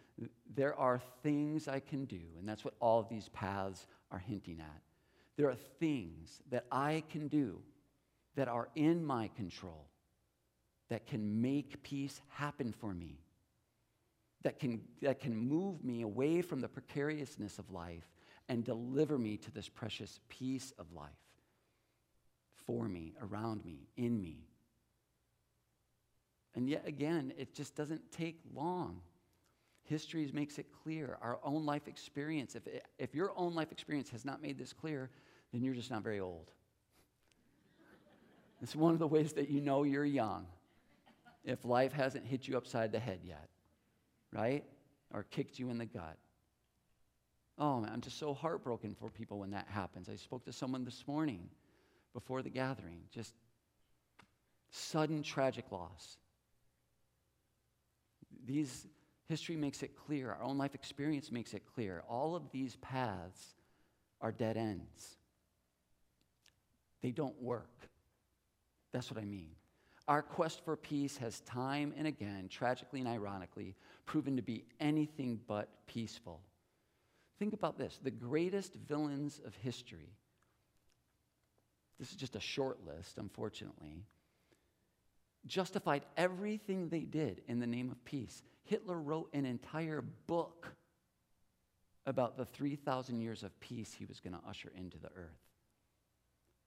there 0.55 0.75
are 0.75 1.01
things 1.23 1.69
I 1.69 1.81
can 1.81 2.05
do, 2.07 2.21
and 2.39 2.49
that's 2.49 2.65
what 2.65 2.75
all 2.81 3.03
these 3.03 3.29
paths 3.31 3.87
are 4.11 4.19
hinting 4.19 4.61
at. 4.61 4.83
There 5.37 5.49
are 5.49 5.57
things 5.79 6.41
that 6.51 6.65
I 6.73 7.03
can 7.11 7.29
do 7.29 7.61
that 8.37 8.49
are 8.49 8.69
in 8.75 9.05
my 9.05 9.29
control 9.37 9.87
that 10.89 11.07
can 11.07 11.43
make 11.43 11.83
peace 11.83 12.21
happen 12.29 12.73
for 12.73 12.95
me, 12.95 13.19
that 14.43 14.59
can, 14.61 14.81
that 15.03 15.19
can 15.19 15.37
move 15.37 15.83
me 15.83 16.03
away 16.03 16.43
from 16.43 16.61
the 16.61 16.69
precariousness 16.69 17.59
of 17.59 17.71
life 17.73 18.09
and 18.49 18.65
deliver 18.65 19.19
me 19.19 19.37
to 19.37 19.51
this 19.51 19.69
precious 19.69 20.21
peace 20.29 20.73
of 20.79 20.93
life 20.93 21.11
for 22.67 22.89
me, 22.89 23.15
around 23.23 23.65
me, 23.65 23.89
in 23.97 24.21
me. 24.21 24.47
And 26.55 26.69
yet 26.69 26.85
again, 26.87 27.33
it 27.37 27.55
just 27.55 27.75
doesn't 27.75 28.13
take 28.13 28.41
long. 28.55 29.01
History 29.83 30.29
makes 30.33 30.59
it 30.59 30.67
clear. 30.83 31.19
Our 31.21 31.39
own 31.45 31.67
life 31.67 31.87
experience, 31.87 32.55
if, 32.55 32.67
it, 32.67 32.85
if 32.99 33.15
your 33.15 33.33
own 33.37 33.55
life 33.55 33.73
experience 33.73 34.11
has 34.11 34.25
not 34.25 34.43
made 34.43 34.59
this 34.59 34.73
clear, 34.73 35.11
then 35.53 35.63
you're 35.63 35.75
just 35.75 35.91
not 35.91 36.03
very 36.03 36.19
old. 36.19 36.51
It's 38.63 38.75
one 38.75 38.93
of 38.93 38.99
the 38.99 39.07
ways 39.07 39.35
that 39.35 39.51
you 39.51 39.61
know 39.61 39.83
you're 39.83 40.05
young 40.05 40.47
if 41.45 41.65
life 41.65 41.93
hasn't 41.93 42.27
hit 42.27 42.49
you 42.49 42.57
upside 42.57 42.93
the 42.93 42.99
head 42.99 43.21
yet, 43.23 43.49
right? 44.33 44.65
Or 45.13 45.25
kicked 45.25 45.59
you 45.59 45.71
in 45.71 45.79
the 45.79 45.87
gut. 45.87 46.17
Oh, 47.59 47.81
man, 47.81 47.91
I'm 47.93 48.01
just 48.01 48.19
so 48.19 48.35
heartbroken 48.35 48.95
for 48.95 49.09
people 49.09 49.39
when 49.39 49.51
that 49.53 49.67
happens. 49.69 50.09
I 50.09 50.17
spoke 50.17 50.45
to 50.45 50.53
someone 50.53 50.85
this 50.85 51.05
morning 51.07 51.49
before 52.13 52.43
the 52.43 52.51
gathering, 52.51 53.01
just 53.11 53.35
sudden 54.71 55.23
tragic 55.23 55.71
loss. 55.71 56.19
These 58.45 58.87
history 59.29 59.57
makes 59.57 59.83
it 59.83 59.97
clear, 59.97 60.31
our 60.31 60.43
own 60.43 60.59
life 60.59 60.75
experience 60.75 61.33
makes 61.33 61.55
it 61.55 61.63
clear. 61.75 62.03
All 62.09 62.37
of 62.37 62.51
these 62.51 62.77
paths 62.77 63.55
are 64.21 64.33
dead 64.33 64.57
ends. 64.57 65.17
They 67.03 67.11
don't 67.11 67.41
work. 67.41 67.89
That's 68.93 69.11
what 69.11 69.21
I 69.21 69.25
mean. 69.25 69.51
Our 70.09 70.23
quest 70.23 70.65
for 70.65 70.77
peace 70.77 71.17
has 71.19 71.41
time 71.41 71.93
and 71.97 72.07
again, 72.07 72.49
tragically 72.49 73.01
and 73.01 73.09
ironically, 73.09 73.75
proven 74.05 74.37
to 74.37 74.43
be 74.43 74.65
anything 74.79 75.41
but 75.47 75.69
peaceful. 75.87 76.41
Think 77.39 77.53
about 77.53 77.77
this 77.77 77.99
the 78.03 78.11
greatest 78.11 78.75
villains 78.75 79.41
of 79.45 79.55
history, 79.57 80.17
this 81.99 82.11
is 82.11 82.17
just 82.17 82.37
a 82.37 82.41
short 82.41 82.79
list, 82.87 83.19
unfortunately, 83.19 84.05
justified 85.47 86.05
everything 86.17 86.89
they 86.89 87.01
did 87.01 87.43
in 87.49 87.59
the 87.59 87.67
name 87.67 87.91
of 87.91 88.05
peace. 88.05 88.43
Hitler 88.65 88.99
wrote 88.99 89.31
an 89.33 89.47
entire 89.47 90.03
book 90.27 90.67
about 92.05 92.37
the 92.37 92.45
3,000 92.45 93.21
years 93.21 93.43
of 93.43 93.59
peace 93.61 93.95
he 93.95 94.05
was 94.05 94.21
going 94.21 94.35
to 94.35 94.49
usher 94.49 94.71
into 94.77 94.99
the 94.99 95.09
earth. 95.17 95.46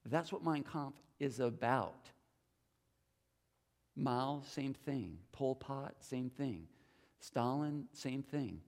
That's 0.10 0.32
what 0.32 0.43
Mein 0.43 0.63
Kampf 0.63 0.98
is 1.19 1.39
about. 1.39 2.10
Mao, 3.95 4.41
same 4.45 4.74
thing. 4.74 5.17
Pol 5.32 5.56
Pot, 5.56 5.95
same 6.00 6.30
thing. 6.30 6.67
Stalin, 7.19 7.86
same 7.91 8.24
thing. 8.24 8.62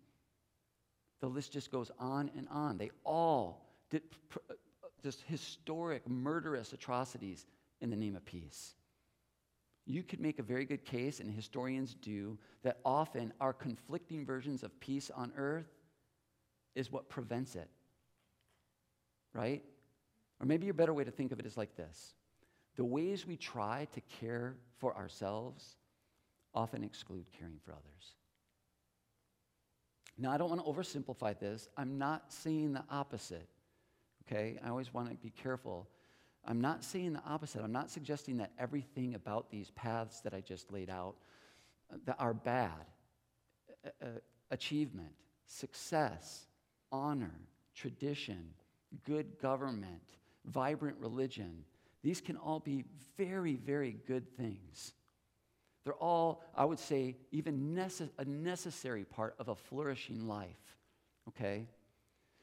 The 1.22 1.28
list 1.28 1.54
just 1.54 1.72
goes 1.72 1.92
on 2.00 2.30
and 2.36 2.48
on. 2.50 2.78
They 2.78 2.92
all 3.06 3.66
did 3.90 4.02
uh, 4.50 4.54
just 5.02 5.22
historic, 5.28 6.08
murderous 6.08 6.74
atrocities 6.74 7.46
in 7.80 7.90
the 7.90 7.96
name 7.96 8.16
of 8.16 8.26
peace. 8.26 8.76
You 9.86 10.04
could 10.04 10.20
make 10.20 10.40
a 10.40 10.44
very 10.44 10.66
good 10.66 10.86
case, 10.86 11.20
and 11.20 11.32
historians 11.32 11.96
do, 11.96 12.38
that 12.64 12.80
often 12.86 13.34
our 13.40 13.54
conflicting 13.54 14.26
versions 14.26 14.64
of 14.64 14.80
peace 14.80 15.10
on 15.16 15.32
earth 15.38 15.70
is 16.76 16.92
what 16.92 17.10
prevents 17.10 17.56
it. 17.56 17.70
Right? 19.34 19.64
Or 20.42 20.46
maybe 20.46 20.70
a 20.70 20.74
better 20.74 20.94
way 20.94 21.04
to 21.04 21.12
think 21.12 21.32
of 21.32 21.40
it 21.40 21.46
is 21.46 21.56
like 21.56 21.76
this 21.78 22.14
the 22.78 22.86
ways 22.86 23.28
we 23.28 23.38
try 23.38 23.88
to 23.94 24.02
care 24.20 24.56
for 24.80 24.96
ourselves 24.96 25.76
often 26.54 26.84
exclude 26.84 27.26
caring 27.38 27.60
for 27.64 27.72
others. 27.72 28.16
Now, 30.18 30.32
I 30.32 30.38
don't 30.38 30.50
want 30.50 30.64
to 30.64 30.72
oversimplify 30.72 31.40
this. 31.40 31.68
I'm 31.78 31.98
not 31.98 32.32
saying 32.32 32.74
the 32.74 32.84
opposite, 32.90 33.48
okay? 34.26 34.58
I 34.64 34.70
always 34.70 34.94
want 34.94 35.10
to 35.10 35.16
be 35.16 35.32
careful. 35.32 35.88
I'm 36.46 36.62
not 36.62 36.84
saying 36.84 37.14
the 37.14 37.24
opposite. 37.26 37.64
I'm 37.64 37.72
not 37.72 37.90
suggesting 37.90 38.38
that 38.38 38.52
everything 38.60 39.16
about 39.16 39.50
these 39.52 39.72
paths 39.72 40.22
that 40.22 40.34
I 40.34 40.42
just 40.42 40.72
laid 40.72 40.90
out 40.90 41.16
uh, 41.92 41.98
that 42.06 42.18
are 42.20 42.34
bad. 42.34 42.86
Uh, 44.02 44.08
achievement, 44.52 45.14
success, 45.46 46.46
honor, 46.92 47.34
tradition, 47.74 48.50
good 49.06 49.40
government, 49.40 50.04
vibrant 50.46 50.98
religion, 51.00 51.64
these 52.04 52.22
can 52.22 52.38
all 52.38 52.60
be 52.60 52.86
very, 53.18 53.56
very 53.56 53.98
good 54.08 54.28
things. 54.38 54.94
They're 55.84 55.94
all, 55.94 56.44
I 56.56 56.66
would 56.66 56.80
say, 56.80 57.18
even 57.32 57.78
a 58.18 58.26
necessary 58.26 59.04
part 59.04 59.36
of 59.40 59.48
a 59.50 59.56
flourishing 59.56 60.28
life, 60.28 60.78
okay? 61.30 61.68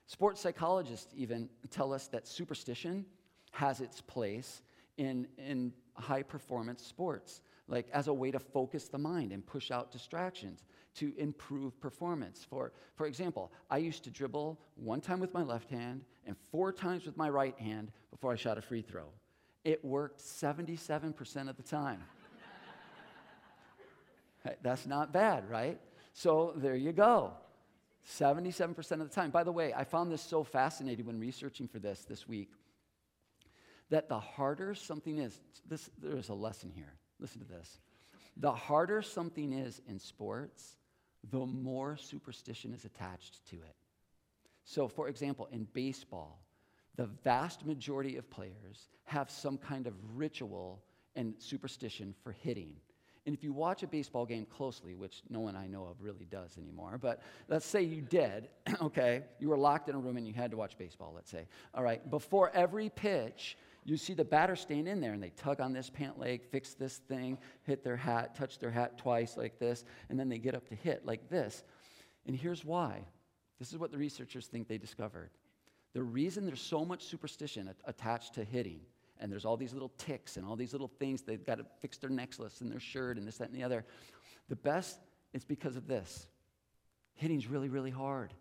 Sports 0.07 0.41
psychologists 0.41 1.13
even 1.17 1.49
tell 1.71 1.93
us 1.93 2.09
that 2.09 2.27
superstition 2.27 3.05
has 3.53 3.81
its 3.81 4.01
place 4.01 4.63
in, 4.97 5.29
in 5.37 5.73
high 5.95 6.23
performance 6.23 6.83
sports, 6.83 7.41
like 7.69 7.87
as 7.93 8.09
a 8.09 8.13
way 8.13 8.31
to 8.31 8.39
focus 8.39 8.89
the 8.89 8.99
mind 8.99 9.31
and 9.33 9.47
push 9.47 9.71
out 9.71 9.93
distractions 9.93 10.65
to 10.97 11.13
improve 11.17 11.79
performance. 11.81 12.47
For, 12.49 12.73
for 12.97 13.07
example, 13.07 13.53
I 13.71 13.79
used 13.79 14.05
to 14.05 14.11
dribble 14.11 14.59
one 14.75 15.01
time 15.01 15.21
with 15.21 15.33
my 15.35 15.43
left 15.43 15.71
hand 15.71 16.03
and 16.27 16.35
four 16.51 16.73
times 16.73 17.05
with 17.05 17.17
my 17.17 17.29
right 17.29 17.59
hand 17.59 17.93
before 18.11 18.33
I 18.33 18.37
shot 18.37 18.59
a 18.59 18.63
free 18.63 18.83
throw. 18.83 19.09
It 19.65 19.85
worked 19.85 20.21
77% 20.21 21.49
of 21.49 21.57
the 21.57 21.63
time. 21.63 22.03
That's 24.63 24.87
not 24.87 25.13
bad, 25.13 25.49
right? 25.49 25.79
So 26.15 26.55
there 26.57 26.77
you 26.77 26.93
go. 26.93 27.35
77% 28.09 28.79
of 28.93 28.99
the 29.01 29.15
time. 29.15 29.31
By 29.31 29.45
the 29.45 29.53
way, 29.53 29.75
I 29.75 29.85
found 29.85 30.11
this 30.11 30.23
so 30.23 30.43
fascinating 30.43 31.05
when 31.05 31.21
researching 31.21 31.69
for 31.69 31.79
this 31.79 32.05
this 32.05 32.27
week 32.27 32.51
that 33.91 34.09
the 34.09 34.19
harder 34.19 34.75
something 34.75 35.19
is, 35.19 35.41
this, 35.69 35.91
there's 36.03 36.29
a 36.29 36.35
lesson 36.35 36.71
here. 36.75 36.95
Listen 37.21 37.41
to 37.41 37.49
this. 37.49 37.79
The 38.37 38.53
harder 38.53 39.03
something 39.03 39.53
is 39.53 39.81
in 39.89 39.99
sports, 39.99 40.77
the 41.31 41.45
more 41.45 41.97
superstition 41.97 42.73
is 42.73 42.85
attached 42.85 43.45
to 43.51 43.57
it. 43.57 43.75
So, 44.65 44.87
for 44.87 45.09
example, 45.09 45.49
in 45.51 45.67
baseball, 45.73 46.41
the 46.97 47.07
vast 47.25 47.65
majority 47.65 48.17
of 48.17 48.29
players 48.31 48.89
have 49.05 49.31
some 49.31 49.57
kind 49.57 49.87
of 49.87 49.95
ritual 50.15 50.83
and 51.17 51.35
superstition 51.39 52.15
for 52.23 52.33
hitting. 52.33 52.75
And 53.27 53.35
if 53.35 53.45
you 53.45 53.53
watch 53.53 53.83
a 53.83 53.87
baseball 53.87 54.25
game 54.25 54.47
closely, 54.47 54.95
which 54.95 55.23
no 55.29 55.41
one 55.41 55.55
I 55.55 55.67
know 55.67 55.85
of 55.85 56.01
really 56.01 56.27
does 56.31 56.57
anymore, 56.57 56.99
but 57.01 57.23
let's 57.49 57.67
say 57.67 57.83
you 57.83 58.01
did, 58.01 58.49
okay, 58.83 59.23
you 59.39 59.49
were 59.49 59.59
locked 59.59 59.89
in 59.89 59.95
a 59.95 59.99
room 59.99 60.17
and 60.17 60.27
you 60.27 60.33
had 60.33 60.51
to 60.53 60.57
watch 60.57 60.79
baseball, 60.79 61.13
let's 61.15 61.31
say. 61.31 61.47
All 61.75 61.83
right, 61.83 62.09
before 62.11 62.51
every 62.55 62.89
pitch, 62.89 63.57
you 63.93 63.97
see 63.97 64.15
the 64.15 64.25
batter 64.25 64.57
stand 64.57 64.89
in 64.89 65.01
there 65.01 65.13
and 65.13 65.23
they 65.23 65.31
tug 65.31 65.61
on 65.61 65.73
this 65.73 65.91
pant 65.91 66.19
leg, 66.19 66.43
fix 66.51 66.75
this 66.75 66.99
thing, 67.09 67.39
hit 67.63 67.85
their 67.85 67.97
hat, 67.97 68.35
touch 68.35 68.59
their 68.59 68.71
hat 68.71 68.99
twice 68.99 69.37
like 69.37 69.59
this, 69.59 69.85
and 70.09 70.19
then 70.19 70.29
they 70.29 70.39
get 70.39 70.55
up 70.55 70.69
to 70.69 70.75
hit 70.75 71.07
like 71.07 71.29
this. 71.29 71.65
And 72.27 72.37
here's 72.37 72.65
why. 72.65 73.05
This 73.59 73.73
is 73.73 73.79
what 73.79 73.91
the 73.91 73.99
researchers 73.99 74.47
think 74.47 74.69
they 74.69 74.79
discovered. 74.79 75.31
The 75.95 76.03
reason 76.03 76.45
there's 76.47 76.61
so 76.61 76.85
much 76.85 77.05
superstition 77.05 77.71
attached 77.85 78.35
to 78.35 78.45
hitting, 78.45 78.81
and 79.21 79.33
there's 79.33 79.45
all 79.45 79.57
these 79.57 79.73
little 79.73 79.93
ticks 79.99 80.37
and 80.37 80.47
all 80.47 80.55
these 80.55 80.73
little 80.73 80.91
things, 80.99 81.23
they've 81.23 81.45
got 81.45 81.59
to 81.59 81.67
fix 81.81 81.99
their 81.99 82.11
necklace 82.11 82.61
and 82.61 82.71
their 82.71 82.81
shirt 82.81 83.17
and 83.17 83.27
this, 83.27 83.39
that, 83.39 83.49
and 83.49 83.57
the 83.57 83.65
other. 83.65 83.85
The 84.49 84.57
best, 84.57 84.99
is 85.33 85.45
because 85.45 85.77
of 85.77 85.87
this. 85.87 86.27
Hitting's 87.15 87.47
really, 87.47 87.69
really 87.69 87.91
hard. 87.91 88.33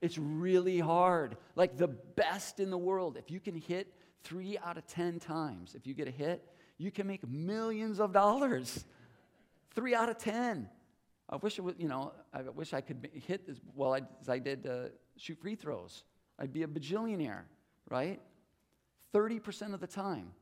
It's 0.00 0.18
really 0.18 0.78
hard. 0.78 1.36
Like 1.56 1.76
the 1.76 1.88
best 1.88 2.60
in 2.60 2.70
the 2.70 2.78
world. 2.78 3.16
If 3.16 3.30
you 3.30 3.40
can 3.40 3.54
hit 3.54 3.94
three 4.22 4.58
out 4.58 4.76
of 4.76 4.86
10 4.86 5.18
times, 5.18 5.74
if 5.74 5.86
you 5.86 5.94
get 5.94 6.08
a 6.08 6.12
hit, 6.12 6.46
you 6.78 6.90
can 6.90 7.06
make 7.06 7.28
millions 7.28 8.00
of 8.00 8.12
dollars. 8.12 8.84
Three 9.74 9.94
out 9.94 10.08
of 10.08 10.18
10. 10.18 10.68
I 11.28 11.36
wish 11.36 11.58
it 11.58 11.62
was, 11.62 11.74
you 11.78 11.88
know, 11.88 12.12
I 12.32 12.42
wish 12.42 12.72
I 12.74 12.80
could 12.80 13.08
hit 13.26 13.42
as 13.48 13.60
well 13.74 13.94
as 13.94 14.28
I 14.28 14.38
did 14.38 14.66
uh, 14.66 14.88
shoot 15.16 15.38
free 15.40 15.54
throws. 15.54 16.04
I'd 16.38 16.52
be 16.52 16.62
a 16.62 16.66
bajillionaire, 16.66 17.42
right? 17.88 18.20
30% 19.14 19.74
of 19.74 19.80
the 19.80 19.86
time, 19.86 20.32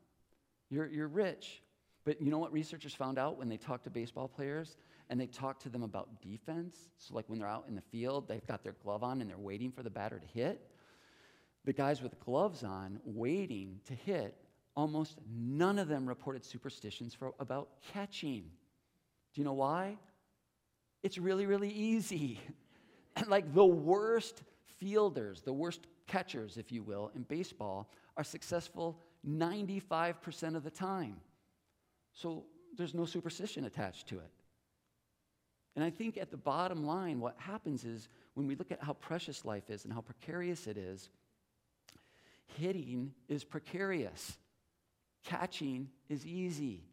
you're, 0.71 0.87
you're 0.87 1.09
rich. 1.09 1.63
But 2.05 2.23
you 2.23 2.31
know 2.31 2.39
what 2.39 2.53
researchers 2.53 2.95
found 2.95 3.19
out 3.19 3.37
when 3.37 3.51
they 3.51 3.59
talked 3.59 3.85
to 3.85 3.91
baseball 3.91 4.29
players 4.29 4.79
and 5.11 5.21
they 5.21 5.27
talked 5.27 5.63
to 5.65 5.69
them 5.69 5.83
about 5.83 6.23
defense? 6.23 6.75
So, 6.97 7.15
like 7.15 7.29
when 7.29 7.39
they're 7.39 7.49
out 7.49 7.67
in 7.69 7.75
the 7.75 7.83
field, 7.83 8.29
they've 8.29 8.47
got 8.47 8.63
their 8.63 8.75
glove 8.83 9.03
on 9.03 9.21
and 9.21 9.29
they're 9.29 9.37
waiting 9.37 9.71
for 9.71 9.83
the 9.83 9.91
batter 9.91 10.19
to 10.19 10.27
hit. 10.27 10.71
The 11.65 11.73
guys 11.73 12.03
with 12.03 12.19
gloves 12.21 12.65
on, 12.65 13.01
waiting 13.05 13.81
to 13.87 13.95
hit, 13.95 14.37
almost 14.75 15.19
none 15.29 15.79
of 15.79 15.89
them 15.89 16.07
reported 16.07 16.45
superstitions 16.45 17.15
for, 17.15 17.35
about 17.41 17.69
catching. 17.93 18.43
Do 19.35 19.41
you 19.41 19.45
know 19.45 19.55
why? 19.55 19.99
It's 21.03 21.19
really, 21.19 21.47
really 21.47 21.71
easy. 21.71 22.41
like 23.27 23.53
the 23.55 23.65
worst 23.65 24.43
fielders, 24.79 25.43
the 25.43 25.53
worst 25.53 25.87
catchers, 26.07 26.57
if 26.57 26.73
you 26.73 26.83
will, 26.83 27.11
in 27.15 27.23
baseball, 27.23 27.91
are 28.17 28.25
successful 28.25 28.99
95% 29.27 30.57
of 30.57 30.65
the 30.65 30.71
time. 30.71 31.17
So 32.13 32.45
there's 32.77 32.95
no 32.95 33.05
superstition 33.05 33.65
attached 33.65 34.09
to 34.09 34.19
it. 34.19 34.31
And 35.77 35.85
I 35.85 35.91
think 35.91 36.17
at 36.17 36.31
the 36.31 36.37
bottom 36.37 36.85
line, 36.85 37.21
what 37.21 37.37
happens 37.39 37.85
is 37.85 38.09
when 38.35 38.47
we 38.47 38.57
look 38.57 38.73
at 38.73 38.83
how 38.83 38.95
precious 38.95 39.45
life 39.45 39.71
is 39.71 39.85
and 39.85 39.93
how 39.93 40.01
precarious 40.01 40.67
it 40.67 40.77
is, 40.77 41.11
hitting 42.57 43.13
is 43.29 43.45
precarious, 43.45 44.39
catching 45.25 45.89
is 46.09 46.27
easy. 46.27 46.85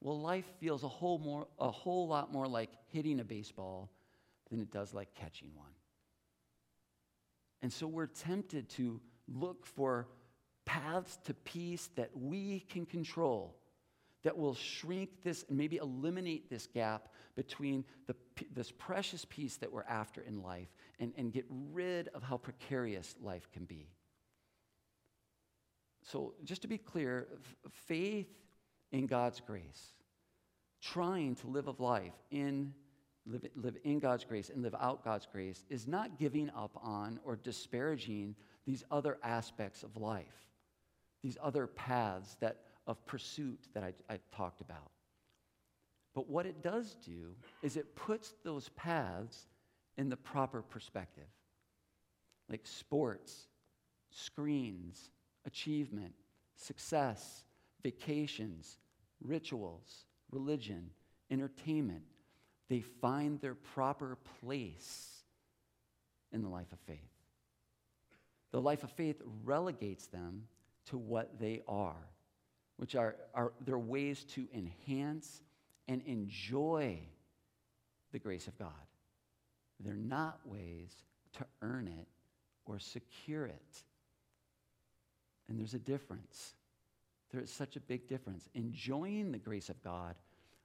Well, 0.00 0.20
life 0.20 0.46
feels 0.58 0.82
a 0.82 0.88
whole, 0.88 1.18
more, 1.18 1.46
a 1.58 1.70
whole 1.70 2.08
lot 2.08 2.32
more 2.32 2.46
like 2.46 2.70
hitting 2.88 3.20
a 3.20 3.24
baseball 3.24 3.90
than 4.50 4.60
it 4.60 4.70
does 4.70 4.92
like 4.92 5.14
catching 5.14 5.50
one. 5.54 5.70
And 7.62 7.72
so 7.72 7.86
we're 7.86 8.06
tempted 8.06 8.68
to 8.70 9.00
look 9.28 9.64
for 9.64 10.08
paths 10.64 11.18
to 11.24 11.34
peace 11.34 11.88
that 11.96 12.10
we 12.14 12.60
can 12.68 12.86
control, 12.86 13.56
that 14.24 14.36
will 14.36 14.54
shrink 14.54 15.22
this 15.22 15.44
and 15.48 15.56
maybe 15.56 15.76
eliminate 15.76 16.50
this 16.50 16.66
gap 16.66 17.08
between 17.34 17.84
the, 18.06 18.14
this 18.52 18.72
precious 18.72 19.24
peace 19.28 19.56
that 19.58 19.72
we're 19.72 19.84
after 19.84 20.20
in 20.20 20.42
life 20.42 20.68
and, 20.98 21.12
and 21.16 21.32
get 21.32 21.46
rid 21.48 22.08
of 22.08 22.22
how 22.22 22.36
precarious 22.36 23.14
life 23.22 23.48
can 23.52 23.64
be. 23.64 23.88
So, 26.02 26.34
just 26.44 26.62
to 26.62 26.68
be 26.68 26.78
clear, 26.78 27.28
faith 27.86 28.28
in 28.90 29.06
God's 29.06 29.40
grace, 29.40 29.92
trying 30.80 31.36
to 31.36 31.46
live 31.46 31.68
a 31.68 31.82
life 31.82 32.14
in 32.30 32.74
live, 33.26 33.46
live 33.54 33.76
in 33.84 33.98
God's 33.98 34.24
grace 34.24 34.50
and 34.50 34.62
live 34.62 34.74
out 34.80 35.04
God's 35.04 35.26
grace 35.30 35.64
is 35.70 35.86
not 35.86 36.18
giving 36.18 36.50
up 36.50 36.72
on 36.82 37.20
or 37.24 37.36
disparaging 37.36 38.34
these 38.66 38.84
other 38.90 39.18
aspects 39.22 39.82
of 39.82 39.96
life, 39.96 40.48
these 41.22 41.36
other 41.42 41.66
paths 41.66 42.36
that, 42.40 42.58
of 42.86 43.04
pursuit 43.06 43.68
that 43.74 43.84
I, 43.84 43.92
I 44.12 44.18
talked 44.34 44.60
about. 44.60 44.90
But 46.14 46.28
what 46.28 46.46
it 46.46 46.62
does 46.62 46.96
do 47.04 47.34
is 47.62 47.76
it 47.76 47.96
puts 47.96 48.34
those 48.44 48.68
paths 48.70 49.46
in 49.96 50.08
the 50.08 50.16
proper 50.16 50.62
perspective, 50.62 51.28
like 52.48 52.66
sports, 52.66 53.46
screens, 54.10 55.10
achievement, 55.46 56.12
success, 56.56 57.44
vacations, 57.82 58.78
rituals, 59.22 60.04
religion, 60.30 60.90
entertainment, 61.30 62.02
they 62.68 62.80
find 62.80 63.40
their 63.40 63.54
proper 63.54 64.18
place 64.40 65.22
in 66.32 66.42
the 66.42 66.48
life 66.48 66.72
of 66.72 66.78
faith. 66.80 66.98
The 68.50 68.60
life 68.60 68.84
of 68.84 68.90
faith 68.92 69.20
relegates 69.44 70.06
them 70.06 70.44
to 70.86 70.98
what 70.98 71.38
they 71.38 71.62
are, 71.66 72.08
which 72.76 72.94
are, 72.94 73.16
are 73.34 73.52
their 73.64 73.78
ways 73.78 74.24
to 74.34 74.46
enhance 74.54 75.42
and 75.88 76.02
enjoy 76.06 76.98
the 78.12 78.18
grace 78.18 78.46
of 78.46 78.58
God. 78.58 78.68
They're 79.80 79.94
not 79.94 80.40
ways 80.44 80.92
to 81.38 81.46
earn 81.60 81.88
it 81.88 82.08
or 82.64 82.78
secure 82.78 83.46
it. 83.46 83.82
And 85.48 85.58
there's 85.58 85.74
a 85.74 85.78
difference. 85.78 86.54
There 87.30 87.40
is 87.40 87.50
such 87.50 87.76
a 87.76 87.80
big 87.80 88.08
difference. 88.08 88.48
Enjoying 88.54 89.32
the 89.32 89.38
grace 89.38 89.68
of 89.68 89.82
God 89.82 90.14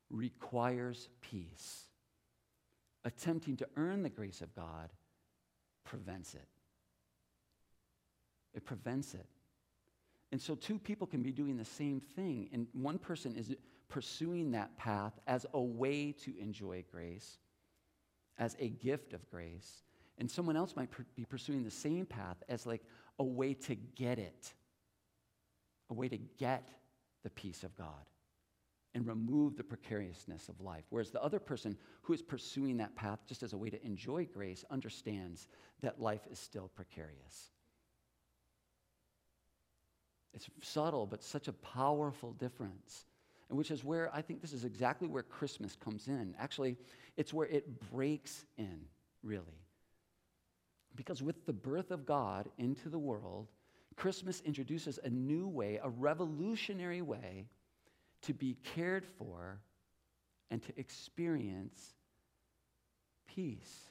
requires 0.09 1.09
peace. 1.21 1.85
Attempting 3.05 3.57
to 3.57 3.67
earn 3.75 4.03
the 4.03 4.09
grace 4.09 4.41
of 4.41 4.53
God 4.55 4.89
prevents 5.83 6.33
it. 6.33 6.47
It 8.53 8.65
prevents 8.65 9.13
it. 9.13 9.25
And 10.31 10.41
so, 10.41 10.55
two 10.55 10.77
people 10.77 11.07
can 11.07 11.23
be 11.23 11.31
doing 11.31 11.55
the 11.55 11.63
same 11.63 12.01
thing, 12.01 12.49
and 12.51 12.67
one 12.73 12.97
person 12.97 13.35
is 13.35 13.55
pursuing 13.87 14.51
that 14.51 14.75
path 14.77 15.13
as 15.25 15.45
a 15.53 15.61
way 15.61 16.11
to 16.11 16.37
enjoy 16.37 16.83
grace, 16.91 17.37
as 18.37 18.57
a 18.59 18.69
gift 18.69 19.13
of 19.13 19.29
grace, 19.29 19.83
and 20.17 20.29
someone 20.29 20.57
else 20.57 20.75
might 20.75 20.89
be 21.15 21.23
pursuing 21.23 21.63
the 21.63 21.71
same 21.71 22.05
path 22.05 22.37
as 22.49 22.65
like 22.65 22.81
a 23.19 23.23
way 23.23 23.53
to 23.53 23.75
get 23.75 24.19
it, 24.19 24.53
a 25.89 25.93
way 25.93 26.07
to 26.09 26.17
get 26.17 26.69
the 27.23 27.29
peace 27.29 27.63
of 27.63 27.75
God 27.75 28.05
and 28.93 29.05
remove 29.05 29.55
the 29.55 29.63
precariousness 29.63 30.49
of 30.49 30.59
life. 30.61 30.85
Whereas 30.89 31.11
the 31.11 31.21
other 31.21 31.39
person 31.39 31.77
who 32.01 32.13
is 32.13 32.21
pursuing 32.21 32.77
that 32.77 32.95
path 32.95 33.19
just 33.27 33.43
as 33.43 33.53
a 33.53 33.57
way 33.57 33.69
to 33.69 33.85
enjoy 33.85 34.25
grace 34.25 34.65
understands 34.71 35.47
that 35.81 36.01
life 36.01 36.25
is 36.31 36.39
still 36.39 36.71
precarious. 36.75 37.51
It's 40.33 40.47
subtle, 40.61 41.05
but 41.05 41.23
such 41.23 41.47
a 41.47 41.53
powerful 41.53 42.33
difference. 42.33 43.05
And 43.49 43.57
which 43.57 43.71
is 43.71 43.83
where 43.83 44.13
I 44.13 44.21
think 44.21 44.41
this 44.41 44.53
is 44.53 44.65
exactly 44.65 45.07
where 45.07 45.23
Christmas 45.23 45.75
comes 45.75 46.07
in. 46.07 46.35
Actually, 46.39 46.77
it's 47.15 47.33
where 47.33 47.47
it 47.47 47.79
breaks 47.91 48.45
in, 48.57 48.81
really. 49.23 49.63
Because 50.95 51.21
with 51.21 51.45
the 51.45 51.53
birth 51.53 51.91
of 51.91 52.05
God 52.05 52.49
into 52.57 52.89
the 52.89 52.99
world, 52.99 53.47
Christmas 53.97 54.41
introduces 54.45 54.99
a 55.03 55.09
new 55.09 55.47
way, 55.47 55.79
a 55.83 55.89
revolutionary 55.89 57.01
way 57.01 57.47
to 58.21 58.33
be 58.33 58.55
cared 58.75 59.05
for 59.05 59.59
and 60.49 60.61
to 60.63 60.79
experience 60.79 61.93
peace. 63.27 63.89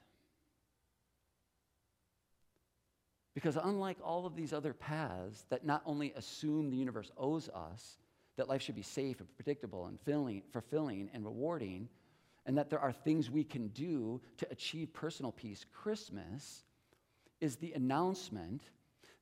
Because 3.35 3.59
unlike 3.63 3.99
all 4.03 4.25
of 4.25 4.35
these 4.35 4.53
other 4.55 4.73
paths 4.73 5.45
that 5.51 5.67
not 5.67 5.83
only 5.85 6.13
assume 6.17 6.71
the 6.71 6.77
universe 6.77 7.11
owes 7.19 7.51
us, 7.51 7.99
that 8.37 8.49
life 8.49 8.63
should 8.63 8.77
be 8.77 8.83
safe 8.83 9.21
and 9.21 9.29
predictable 9.37 9.87
and 9.87 10.01
filling, 10.01 10.43
fulfilling 10.53 11.11
and 11.13 11.25
rewarding, 11.25 11.89
and 12.47 12.57
that 12.57 12.71
there 12.71 12.79
are 12.81 12.93
things 12.93 13.31
we 13.31 13.45
can 13.45 13.69
do 13.69 14.21
to 14.39 14.47
achieve 14.51 14.93
personal 14.93 15.33
peace, 15.33 15.67
Christmas 15.73 16.65
is 17.41 17.57
the 17.57 17.73
announcement 17.73 18.63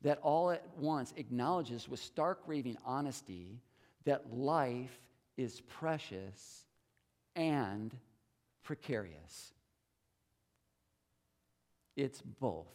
that 0.04 0.18
all 0.22 0.50
at 0.50 0.62
once 0.76 1.14
acknowledges 1.16 1.88
with 1.88 1.98
stark 1.98 2.40
raving 2.46 2.76
honesty 2.84 3.58
that 4.04 4.32
life 4.32 5.00
is 5.38 5.62
precious 5.62 6.66
and 7.34 7.96
precarious. 8.62 9.54
It's 11.96 12.20
both. 12.20 12.68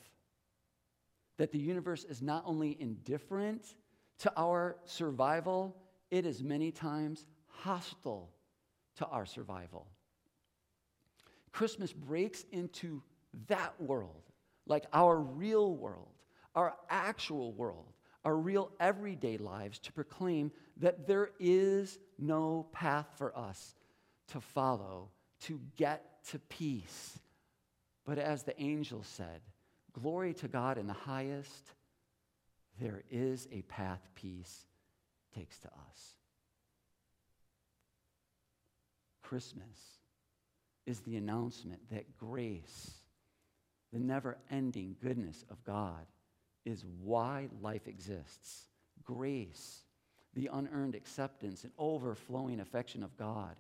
That 1.38 1.52
the 1.52 1.60
universe 1.60 2.04
is 2.04 2.22
not 2.22 2.44
only 2.46 2.76
indifferent 2.80 3.76
to 4.20 4.34
our 4.36 4.78
survival, 4.86 5.78
it 6.10 6.26
is 6.26 6.44
many 6.44 6.72
times 6.72 7.26
hostile 7.46 8.32
to 8.98 9.06
our 9.06 9.28
survival. 9.28 9.86
Christmas 11.52 11.94
breaks 11.94 12.44
into 12.52 13.04
that 13.48 13.80
world, 13.80 14.24
like 14.66 14.86
our 14.92 15.20
real 15.20 15.76
world, 15.76 16.19
our 16.56 16.76
actual 16.90 17.54
world, 17.54 17.94
our 18.26 18.36
real 18.36 18.72
everyday 18.80 19.38
lives 19.38 19.80
to 19.80 19.94
proclaim 19.94 20.52
that 20.78 21.08
there 21.08 21.32
is 21.40 22.00
no 22.18 22.68
path 22.72 23.08
for 23.18 23.38
us 23.38 23.76
to 24.30 24.42
follow 24.42 25.10
to 25.42 25.60
get 25.78 26.24
to 26.30 26.40
peace. 26.40 27.20
But 28.06 28.18
as 28.18 28.44
the 28.44 28.60
angel 28.62 29.04
said, 29.04 29.42
glory 29.94 30.34
to 30.36 30.48
God 30.48 30.78
in 30.78 30.88
the 30.88 30.94
highest, 30.94 31.74
there 32.80 33.04
is 33.10 33.48
a 33.52 33.62
path 33.64 34.02
peace 34.16 34.66
takes 35.36 35.60
to 35.60 35.68
us. 35.68 36.16
Christmas 39.22 40.00
is 40.86 41.02
the 41.02 41.16
announcement 41.16 41.82
that 41.92 42.18
grace, 42.18 42.92
the 43.94 44.00
never 44.00 44.38
ending 44.50 44.96
goodness 45.02 45.46
of 45.52 45.64
God, 45.64 46.06
is 46.70 46.86
why 47.04 47.50
life 47.62 47.88
exists. 47.88 48.68
Grace, 49.04 49.82
the 50.36 50.50
unearned 50.54 50.96
acceptance 50.96 51.64
and 51.64 51.74
overflowing 51.78 52.60
affection 52.60 53.04
of 53.04 53.18
God, 53.18 53.56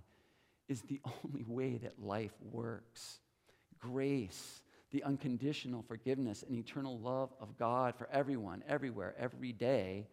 is 0.67 0.81
the 0.83 1.01
only 1.25 1.43
way 1.47 1.77
that 1.77 2.01
life 2.01 2.33
works. 2.51 3.19
Grace, 3.79 4.61
the 4.91 5.03
unconditional 5.03 5.83
forgiveness 5.87 6.43
and 6.47 6.55
eternal 6.55 6.99
love 6.99 7.33
of 7.39 7.57
God 7.57 7.95
for 7.95 8.07
everyone, 8.11 8.63
everywhere, 8.67 9.15
every 9.17 9.53
day, 9.53 10.07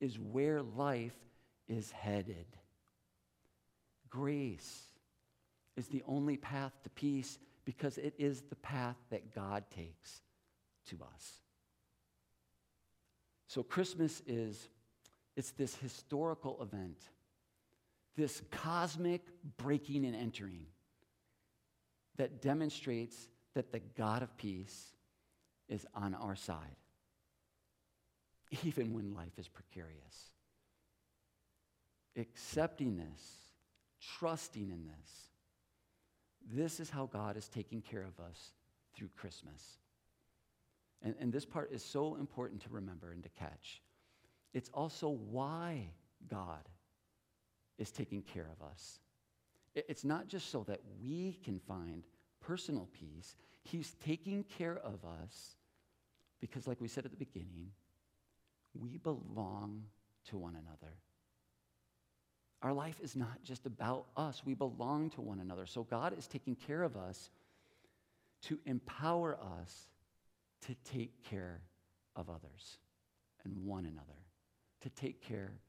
is 0.00 0.18
where 0.18 0.62
life 0.62 1.16
is 1.68 1.90
headed. 1.92 2.46
Grace 4.08 4.82
is 5.76 5.86
the 5.88 6.02
only 6.06 6.36
path 6.36 6.72
to 6.82 6.90
peace 6.90 7.38
because 7.64 7.98
it 7.98 8.14
is 8.18 8.42
the 8.42 8.56
path 8.56 8.96
that 9.10 9.34
God 9.34 9.64
takes 9.74 10.22
to 10.88 10.98
us. 11.14 11.40
So 13.50 13.64
Christmas 13.64 14.22
is 14.28 14.68
it's 15.36 15.50
this 15.50 15.74
historical 15.74 16.62
event, 16.62 17.02
this 18.16 18.42
cosmic 18.52 19.22
breaking 19.56 20.04
and 20.04 20.14
entering 20.14 20.66
that 22.16 22.40
demonstrates 22.40 23.16
that 23.54 23.72
the 23.72 23.80
God 23.98 24.22
of 24.22 24.36
peace 24.36 24.92
is 25.68 25.84
on 25.96 26.14
our 26.14 26.36
side, 26.36 26.76
even 28.64 28.94
when 28.94 29.14
life 29.14 29.36
is 29.36 29.48
precarious. 29.48 30.30
Accepting 32.16 32.98
this, 32.98 33.20
trusting 34.16 34.70
in 34.70 34.86
this, 34.86 35.10
this 36.54 36.78
is 36.78 36.88
how 36.88 37.06
God 37.06 37.36
is 37.36 37.48
taking 37.48 37.82
care 37.82 38.04
of 38.04 38.24
us 38.24 38.52
through 38.94 39.10
Christmas. 39.16 39.78
And, 41.02 41.14
and 41.20 41.32
this 41.32 41.44
part 41.44 41.72
is 41.72 41.82
so 41.82 42.16
important 42.16 42.62
to 42.62 42.68
remember 42.70 43.12
and 43.12 43.22
to 43.22 43.28
catch. 43.30 43.82
It's 44.52 44.70
also 44.74 45.08
why 45.08 45.88
God 46.28 46.68
is 47.78 47.90
taking 47.90 48.22
care 48.22 48.48
of 48.50 48.66
us. 48.66 48.98
It's 49.74 50.04
not 50.04 50.28
just 50.28 50.50
so 50.50 50.64
that 50.64 50.80
we 51.02 51.38
can 51.44 51.58
find 51.60 52.04
personal 52.40 52.88
peace. 52.92 53.36
He's 53.62 53.94
taking 54.04 54.44
care 54.58 54.78
of 54.78 55.04
us 55.04 55.56
because, 56.40 56.66
like 56.66 56.80
we 56.80 56.88
said 56.88 57.04
at 57.04 57.10
the 57.10 57.16
beginning, 57.16 57.70
we 58.74 58.98
belong 58.98 59.84
to 60.28 60.38
one 60.38 60.56
another. 60.56 60.94
Our 62.62 62.72
life 62.72 63.00
is 63.02 63.16
not 63.16 63.42
just 63.42 63.64
about 63.64 64.06
us, 64.16 64.42
we 64.44 64.54
belong 64.54 65.10
to 65.10 65.20
one 65.20 65.40
another. 65.40 65.66
So 65.66 65.84
God 65.84 66.18
is 66.18 66.26
taking 66.26 66.56
care 66.56 66.82
of 66.82 66.96
us 66.96 67.30
to 68.42 68.58
empower 68.66 69.38
us 69.62 69.88
to 70.66 70.74
take 70.84 71.22
care 71.24 71.62
of 72.16 72.28
others 72.28 72.78
and 73.44 73.56
one 73.64 73.86
another, 73.86 74.18
to 74.82 74.90
take 74.90 75.22
care 75.22 75.60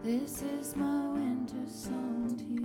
This 0.05 0.43
is 0.43 0.75
my 0.75 1.11
winter 1.11 1.65
song 1.69 2.35
to 2.37 2.45
you. 2.45 2.62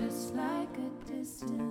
Just 0.00 0.34
like 0.34 0.78
a 0.78 1.12
distant 1.12 1.69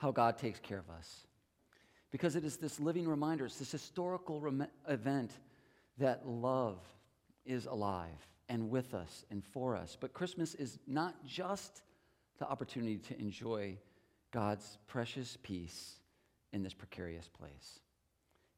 how 0.00 0.10
God 0.10 0.38
takes 0.38 0.58
care 0.58 0.78
of 0.78 0.88
us. 0.88 1.26
Because 2.10 2.34
it 2.34 2.42
is 2.42 2.56
this 2.56 2.80
living 2.80 3.06
reminder, 3.06 3.44
it's 3.44 3.58
this 3.58 3.70
historical 3.70 4.40
rem- 4.40 4.66
event 4.88 5.30
that 5.98 6.26
love 6.26 6.78
is 7.44 7.66
alive 7.66 8.26
and 8.48 8.70
with 8.70 8.94
us 8.94 9.26
and 9.30 9.44
for 9.44 9.76
us. 9.76 9.98
But 10.00 10.14
Christmas 10.14 10.54
is 10.54 10.78
not 10.86 11.26
just 11.26 11.82
the 12.38 12.48
opportunity 12.48 12.96
to 12.96 13.20
enjoy 13.20 13.76
God's 14.30 14.78
precious 14.86 15.36
peace 15.42 15.96
in 16.54 16.62
this 16.62 16.72
precarious 16.72 17.28
place, 17.28 17.80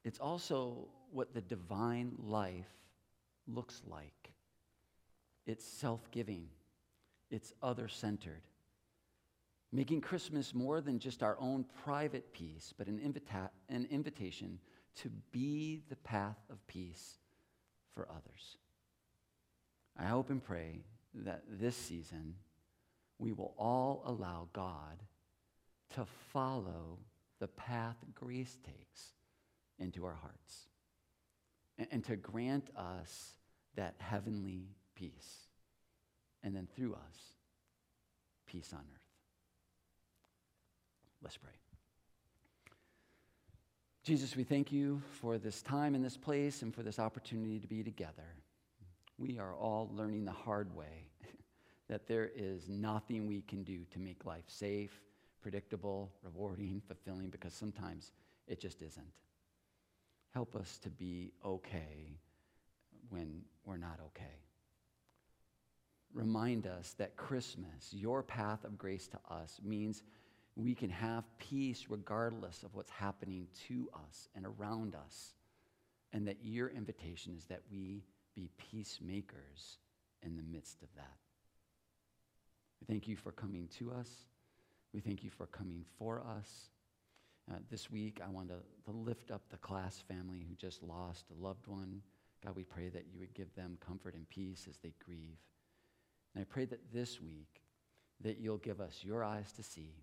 it's 0.04 0.20
also 0.20 0.86
what 1.10 1.34
the 1.34 1.40
divine 1.40 2.12
life 2.24 2.72
looks 3.48 3.82
like. 3.88 4.32
It's 5.44 5.64
self 5.64 6.08
giving, 6.12 6.46
it's 7.32 7.52
other 7.60 7.88
centered 7.88 8.42
making 9.72 10.02
Christmas 10.02 10.54
more 10.54 10.80
than 10.80 10.98
just 10.98 11.22
our 11.22 11.36
own 11.40 11.64
private 11.84 12.32
peace, 12.32 12.74
but 12.76 12.86
an, 12.86 12.98
invita- 12.98 13.50
an 13.68 13.86
invitation 13.90 14.58
to 14.96 15.10
be 15.30 15.80
the 15.88 15.96
path 15.96 16.36
of 16.50 16.64
peace 16.66 17.18
for 17.94 18.06
others. 18.10 18.58
I 19.98 20.04
hope 20.04 20.30
and 20.30 20.42
pray 20.42 20.84
that 21.14 21.42
this 21.48 21.76
season 21.76 22.34
we 23.18 23.32
will 23.32 23.54
all 23.58 24.02
allow 24.06 24.48
God 24.52 25.02
to 25.94 26.06
follow 26.32 26.98
the 27.38 27.48
path 27.48 27.96
grace 28.14 28.58
takes 28.64 29.12
into 29.78 30.04
our 30.04 30.14
hearts 30.14 30.68
and, 31.78 31.88
and 31.90 32.04
to 32.04 32.16
grant 32.16 32.70
us 32.76 33.32
that 33.76 33.94
heavenly 33.98 34.68
peace. 34.94 35.46
And 36.42 36.54
then 36.54 36.68
through 36.74 36.94
us, 36.94 37.18
peace 38.46 38.72
on 38.72 38.80
earth. 38.80 39.01
Let's 41.22 41.36
pray. 41.36 41.52
Jesus, 44.02 44.34
we 44.34 44.42
thank 44.42 44.72
you 44.72 45.00
for 45.20 45.38
this 45.38 45.62
time 45.62 45.94
in 45.94 46.02
this 46.02 46.16
place 46.16 46.62
and 46.62 46.74
for 46.74 46.82
this 46.82 46.98
opportunity 46.98 47.60
to 47.60 47.68
be 47.68 47.84
together. 47.84 48.34
We 49.18 49.38
are 49.38 49.54
all 49.54 49.88
learning 49.94 50.24
the 50.24 50.32
hard 50.32 50.74
way 50.74 51.06
that 51.88 52.08
there 52.08 52.28
is 52.34 52.68
nothing 52.68 53.28
we 53.28 53.42
can 53.42 53.62
do 53.62 53.84
to 53.92 54.00
make 54.00 54.24
life 54.24 54.46
safe, 54.48 55.00
predictable, 55.40 56.10
rewarding, 56.24 56.82
fulfilling, 56.88 57.28
because 57.28 57.54
sometimes 57.54 58.10
it 58.48 58.60
just 58.60 58.82
isn't. 58.82 59.06
Help 60.34 60.56
us 60.56 60.78
to 60.78 60.90
be 60.90 61.30
okay 61.44 62.18
when 63.10 63.42
we're 63.64 63.76
not 63.76 64.00
okay. 64.06 64.40
Remind 66.12 66.66
us 66.66 66.94
that 66.98 67.16
Christmas, 67.16 67.92
your 67.92 68.24
path 68.24 68.64
of 68.64 68.76
grace 68.76 69.06
to 69.08 69.18
us, 69.32 69.60
means 69.62 70.02
we 70.56 70.74
can 70.74 70.90
have 70.90 71.24
peace 71.38 71.86
regardless 71.88 72.62
of 72.62 72.74
what's 72.74 72.90
happening 72.90 73.46
to 73.68 73.88
us 74.08 74.28
and 74.34 74.46
around 74.46 74.94
us. 74.94 75.34
And 76.12 76.28
that 76.28 76.38
your 76.42 76.68
invitation 76.68 77.34
is 77.36 77.46
that 77.46 77.62
we 77.70 78.04
be 78.34 78.50
peacemakers 78.70 79.78
in 80.22 80.36
the 80.36 80.42
midst 80.42 80.82
of 80.82 80.88
that. 80.96 81.16
We 82.80 82.92
thank 82.92 83.08
you 83.08 83.16
for 83.16 83.32
coming 83.32 83.68
to 83.78 83.92
us. 83.92 84.08
We 84.92 85.00
thank 85.00 85.24
you 85.24 85.30
for 85.30 85.46
coming 85.46 85.84
for 85.98 86.20
us. 86.20 86.68
Uh, 87.50 87.56
this 87.70 87.90
week, 87.90 88.20
I 88.24 88.28
want 88.28 88.48
to, 88.48 88.56
to 88.90 88.96
lift 88.96 89.30
up 89.30 89.42
the 89.50 89.56
class 89.56 90.02
family 90.06 90.44
who 90.46 90.54
just 90.54 90.82
lost 90.82 91.24
a 91.30 91.42
loved 91.42 91.66
one. 91.66 92.02
God, 92.44 92.54
we 92.54 92.64
pray 92.64 92.88
that 92.90 93.06
you 93.10 93.18
would 93.20 93.34
give 93.34 93.54
them 93.54 93.78
comfort 93.84 94.14
and 94.14 94.28
peace 94.28 94.66
as 94.68 94.76
they 94.78 94.92
grieve. 95.04 95.38
And 96.34 96.42
I 96.42 96.44
pray 96.44 96.66
that 96.66 96.92
this 96.92 97.20
week, 97.20 97.62
that 98.20 98.38
you'll 98.38 98.58
give 98.58 98.80
us 98.80 99.00
your 99.02 99.24
eyes 99.24 99.50
to 99.52 99.62
see 99.62 99.94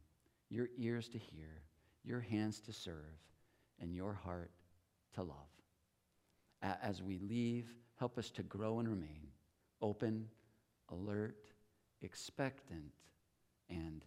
your 0.50 0.70
ears 0.78 1.08
to 1.10 1.18
hear, 1.18 1.62
your 2.04 2.20
hands 2.20 2.60
to 2.62 2.74
serve, 2.74 3.20
and 3.80 3.94
your 3.94 4.14
heart 4.14 4.52
to 5.16 5.24
love. 5.24 5.36
As 6.62 7.02
we 7.02 7.20
leave, 7.20 7.74
help 7.98 8.18
us 8.18 8.30
to 8.32 8.44
grow 8.44 8.80
and 8.80 8.88
remain 8.88 9.28
open, 9.82 10.28
alert, 10.90 11.38
expectant, 12.02 12.92
and 13.70 14.04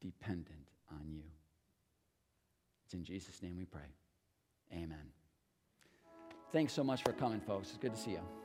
dependent 0.00 0.70
on 0.90 1.10
you. 1.10 1.24
It's 2.84 2.94
in 2.94 3.04
Jesus' 3.04 3.42
name 3.42 3.56
we 3.56 3.64
pray. 3.64 3.80
Amen. 4.72 5.10
Thanks 6.52 6.72
so 6.72 6.84
much 6.84 7.02
for 7.02 7.12
coming, 7.12 7.40
folks. 7.40 7.68
It's 7.70 7.78
good 7.78 7.94
to 7.94 8.00
see 8.00 8.12
you. 8.12 8.41